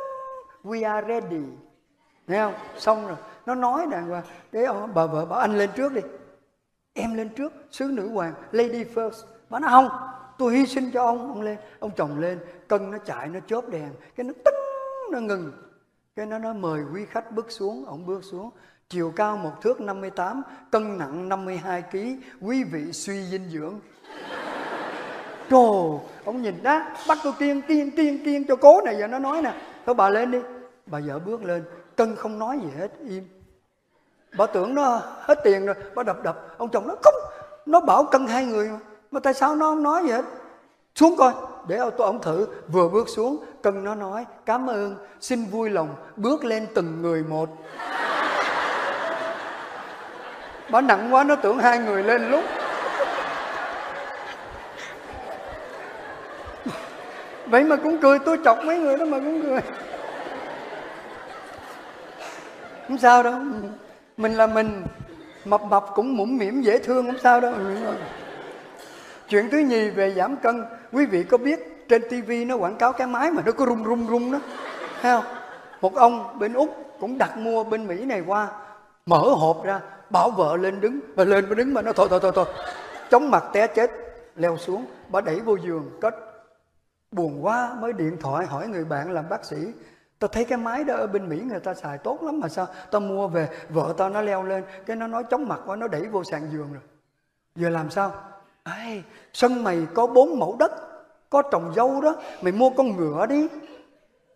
[0.64, 1.44] We are ready.
[2.28, 2.54] Nghe không?
[2.78, 3.18] Xong rồi.
[3.46, 6.02] Nó nói đàng hoàng cái ông- bà vợ bảo, anh lên trước đi.
[6.94, 7.54] Em lên trước.
[7.72, 9.24] Sứ nữ hoàng, lady first.
[9.50, 9.90] Bà nói, không,
[10.38, 11.28] tôi hy sinh cho ông.
[11.30, 13.90] Ông lên, ông chồng lên, cân nó chạy, nó chớp đèn.
[14.16, 14.56] Cái nó tưng,
[15.12, 15.52] nó ngừng.
[16.16, 17.86] Cái nó nó mời quý khách bước xuống.
[17.86, 18.50] Ông bước xuống
[18.90, 21.98] chiều cao một thước 58 cân nặng 52 kg
[22.42, 23.80] quý vị suy dinh dưỡng
[25.50, 29.20] Trời, ông nhìn đó, bắt tôi tiên tiên tiên tiên cho cố này giờ nó
[29.20, 29.54] nói nè.
[29.86, 30.40] Thôi bà lên đi.
[30.86, 31.64] Bà vợ bước lên,
[31.96, 33.24] cân không nói gì hết, im.
[34.38, 36.56] Bà tưởng nó hết tiền rồi, bà đập đập.
[36.58, 37.14] Ông chồng nó không,
[37.66, 38.80] nó bảo cân hai người mà.
[39.12, 40.26] Mà tại sao nó không nói gì hết?
[40.96, 41.34] Xuống coi,
[41.68, 42.48] để tôi ông thử.
[42.68, 47.24] Vừa bước xuống, cân nó nói, cảm ơn, xin vui lòng, bước lên từng người
[47.24, 47.50] một.
[50.70, 52.44] Bà nặng quá, nó tưởng hai người lên lúc.
[57.46, 59.60] vậy mà cũng cười tôi chọc mấy người đó mà cũng cười.
[62.88, 63.34] Không sao đâu.
[64.18, 64.84] Mình là mình
[65.46, 67.54] mập mập cũng mũm mỉm dễ thương không sao đâu.
[69.30, 72.94] Chuyện thứ nhì về giảm cân quý vị có biết trên tivi nó quảng cáo
[72.94, 74.40] cái máy mà nó có rung rung rung đó.
[75.02, 75.36] Thấy không?
[75.82, 78.48] Một ông bên úc cũng đặt mua bên mỹ này qua
[79.06, 79.80] mở hộp ra
[80.10, 81.00] bảo vợ lên đứng.
[81.16, 82.46] Và lên mà đứng mà nó thôi thôi thôi thôi.
[83.12, 83.92] Chóng mặt té chết
[84.36, 84.86] leo xuống.
[85.10, 86.16] Bà đẩy vô giường cất
[87.12, 89.58] buồn quá mới điện thoại hỏi người bạn làm bác sĩ.
[90.20, 92.68] Tao thấy cái máy đó ở bên mỹ người ta xài tốt lắm mà sao?
[92.92, 94.64] Tao mua về vợ tao nó leo lên.
[94.86, 96.82] Cái nó nói chóng mặt quá nó đẩy vô sàn giường rồi.
[97.56, 98.12] Giờ làm sao?
[98.64, 99.02] Ê,
[99.34, 100.72] sân mày có bốn mẫu đất
[101.30, 102.16] có trồng dâu đó.
[102.42, 103.48] Mày mua con ngựa đi.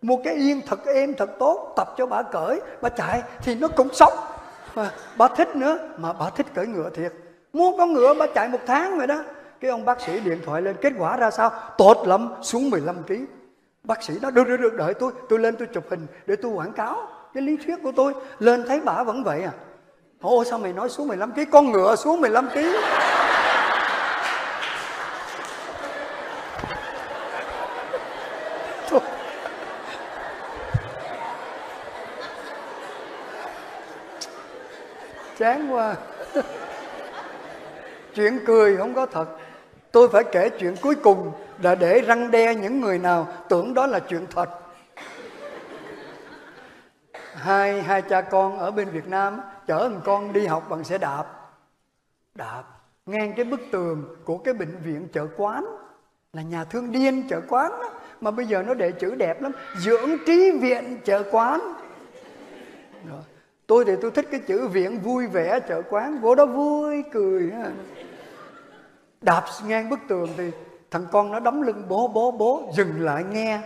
[0.01, 2.61] Mua cái yên thật êm thật tốt tập cho bà cởi.
[2.81, 4.13] Bà chạy thì nó cũng sống
[4.79, 7.13] và bà thích nữa, mà bà thích cưỡi ngựa thiệt.
[7.53, 9.23] Mua con ngựa bà chạy một tháng rồi đó.
[9.61, 11.51] Cái ông bác sĩ điện thoại lên, kết quả ra sao?
[11.77, 13.13] Tốt lắm, xuống 15 kg
[13.83, 16.51] bác sĩ đó được được được, đợi tôi tôi lên tôi chụp hình để tôi
[16.51, 18.13] quảng cáo cái lý thuyết của tôi.
[18.39, 19.51] Lên thấy bà vẫn vậy à.
[20.21, 22.57] Ô sao mày nói xuống 15 kg con ngựa xuống 15 kg
[35.39, 35.95] chán quá.
[38.15, 39.25] Chuyện cười không có thật.
[39.91, 41.31] Tôi phải kể chuyện cuối cùng
[41.61, 44.49] là để răng đe những người nào tưởng đó là chuyện thật.
[47.33, 50.97] Hai hai cha con ở bên Việt Nam, chở thằng con đi học bằng xe
[50.97, 51.25] đạp.
[52.35, 52.63] Đạp.
[53.05, 55.65] Ngang cái bức tường của cái bệnh viện chợ quán.
[56.33, 57.89] Là nhà thương điên chợ quán đó.
[58.21, 59.51] mà bây giờ nó để chữ đẹp lắm.
[59.77, 61.59] Dưỡng trí viện chợ quán.
[63.09, 63.21] Rồi
[63.69, 67.51] tôi thì tôi thích cái chữ viện vui vẻ, chợ quán, vô đó vui, cười
[69.21, 70.51] đạp ngang bức tường thì
[70.91, 73.59] thằng con nó đấm lưng, bố bố bố, dừng lại nghe.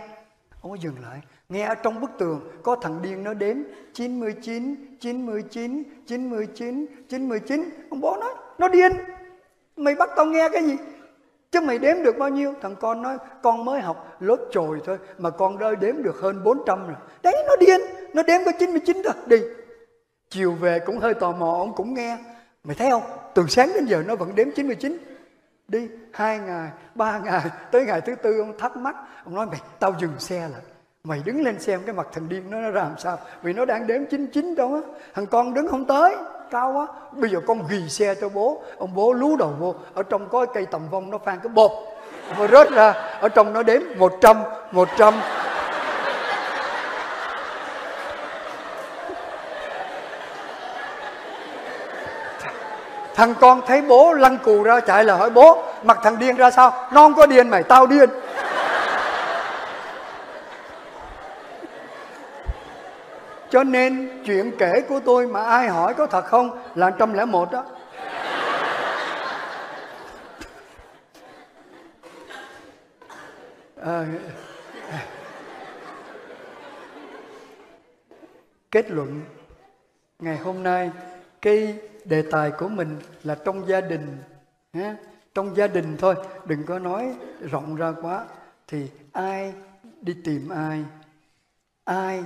[0.60, 1.20] Ông có dừng lại.
[1.48, 3.56] Nghe ở trong bức tường, có thằng điên nó đếm
[3.92, 8.92] 99 99 99 99 ông bố nói, nó điên.
[9.76, 10.76] Mày bắt tao nghe cái gì?
[11.50, 12.54] Chứ mày đếm được bao nhiêu?
[12.62, 16.44] Thằng con nói, con mới học lớp trồi thôi, mà con đơi đếm được hơn
[16.44, 16.96] 400 rồi.
[17.22, 17.80] Đấy, nó điên.
[18.14, 19.14] Nó đếm có 99 thôi.
[19.26, 19.38] Đi
[20.34, 22.18] chiều về cũng hơi tò mò, ông cũng nghe.
[22.64, 23.02] Mày thấy không?
[23.34, 24.98] Từ sáng đến giờ nó vẫn đếm 99
[25.68, 28.96] đi, hai ngày, ba ngày, tới ngày thứ tư ông thắc mắc.
[29.24, 30.60] Ông nói, mày, tao dừng xe lại.
[31.04, 33.18] Mày đứng lên xem cái mặt thằng điên nó nó làm sao?
[33.42, 34.80] Vì nó đang đếm 99 đâu á.
[35.14, 36.16] Thằng con đứng không tới,
[36.50, 36.86] cao quá.
[37.12, 38.62] Bây giờ con ghi xe cho bố.
[38.78, 39.74] Ông bố lú đầu vô.
[39.94, 41.70] Ở trong có cây tầm vong nó phan cái bột
[42.38, 44.36] mà rớt ra, ở trong nó đếm 100
[44.72, 45.14] 100
[53.14, 56.50] Thằng con thấy bố lăn cù ra chạy là hỏi bố Mặt thằng điên ra
[56.50, 56.70] sao?
[56.92, 58.10] Nó không có điên mày tao điên.
[63.50, 67.64] Cho nên chuyện kể của tôi mà ai hỏi có thật không là 101 đó.
[73.82, 74.04] À,
[78.70, 79.20] kết luận.
[80.18, 80.90] Ngày hôm nay
[81.42, 84.18] cái đề tài của mình là trong gia đình,
[84.72, 84.96] ha?
[85.34, 86.14] trong gia đình thôi,
[86.46, 88.26] đừng có nói rộng ra quá.
[88.66, 89.54] Thì ai
[90.00, 90.84] đi tìm ai?
[91.84, 92.24] Ai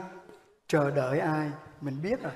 [0.66, 1.51] chờ đợi ai?
[1.81, 2.33] Mình biết rồi.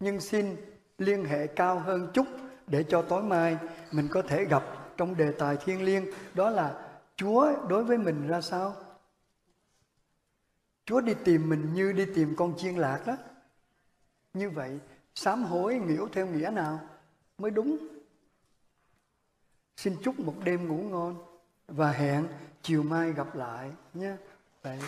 [0.00, 0.56] Nhưng xin
[0.98, 2.26] liên hệ cao hơn chút
[2.66, 3.56] để cho tối mai
[3.92, 4.62] mình có thể gặp
[4.96, 6.04] trong đề tài thiêng liêng.
[6.34, 8.74] Đó là Chúa đối với mình ra sao?
[10.84, 13.16] Chúa đi tìm mình như đi tìm con chiên lạc đó.
[14.34, 14.78] Như vậy
[15.16, 16.80] sám hối hiểu theo nghĩa nào
[17.38, 17.78] mới đúng.
[19.76, 21.16] Xin chúc một đêm ngủ ngon
[21.68, 22.26] và hẹn
[22.62, 24.16] chiều mai gặp lại nhé.
[24.62, 24.78] Vậy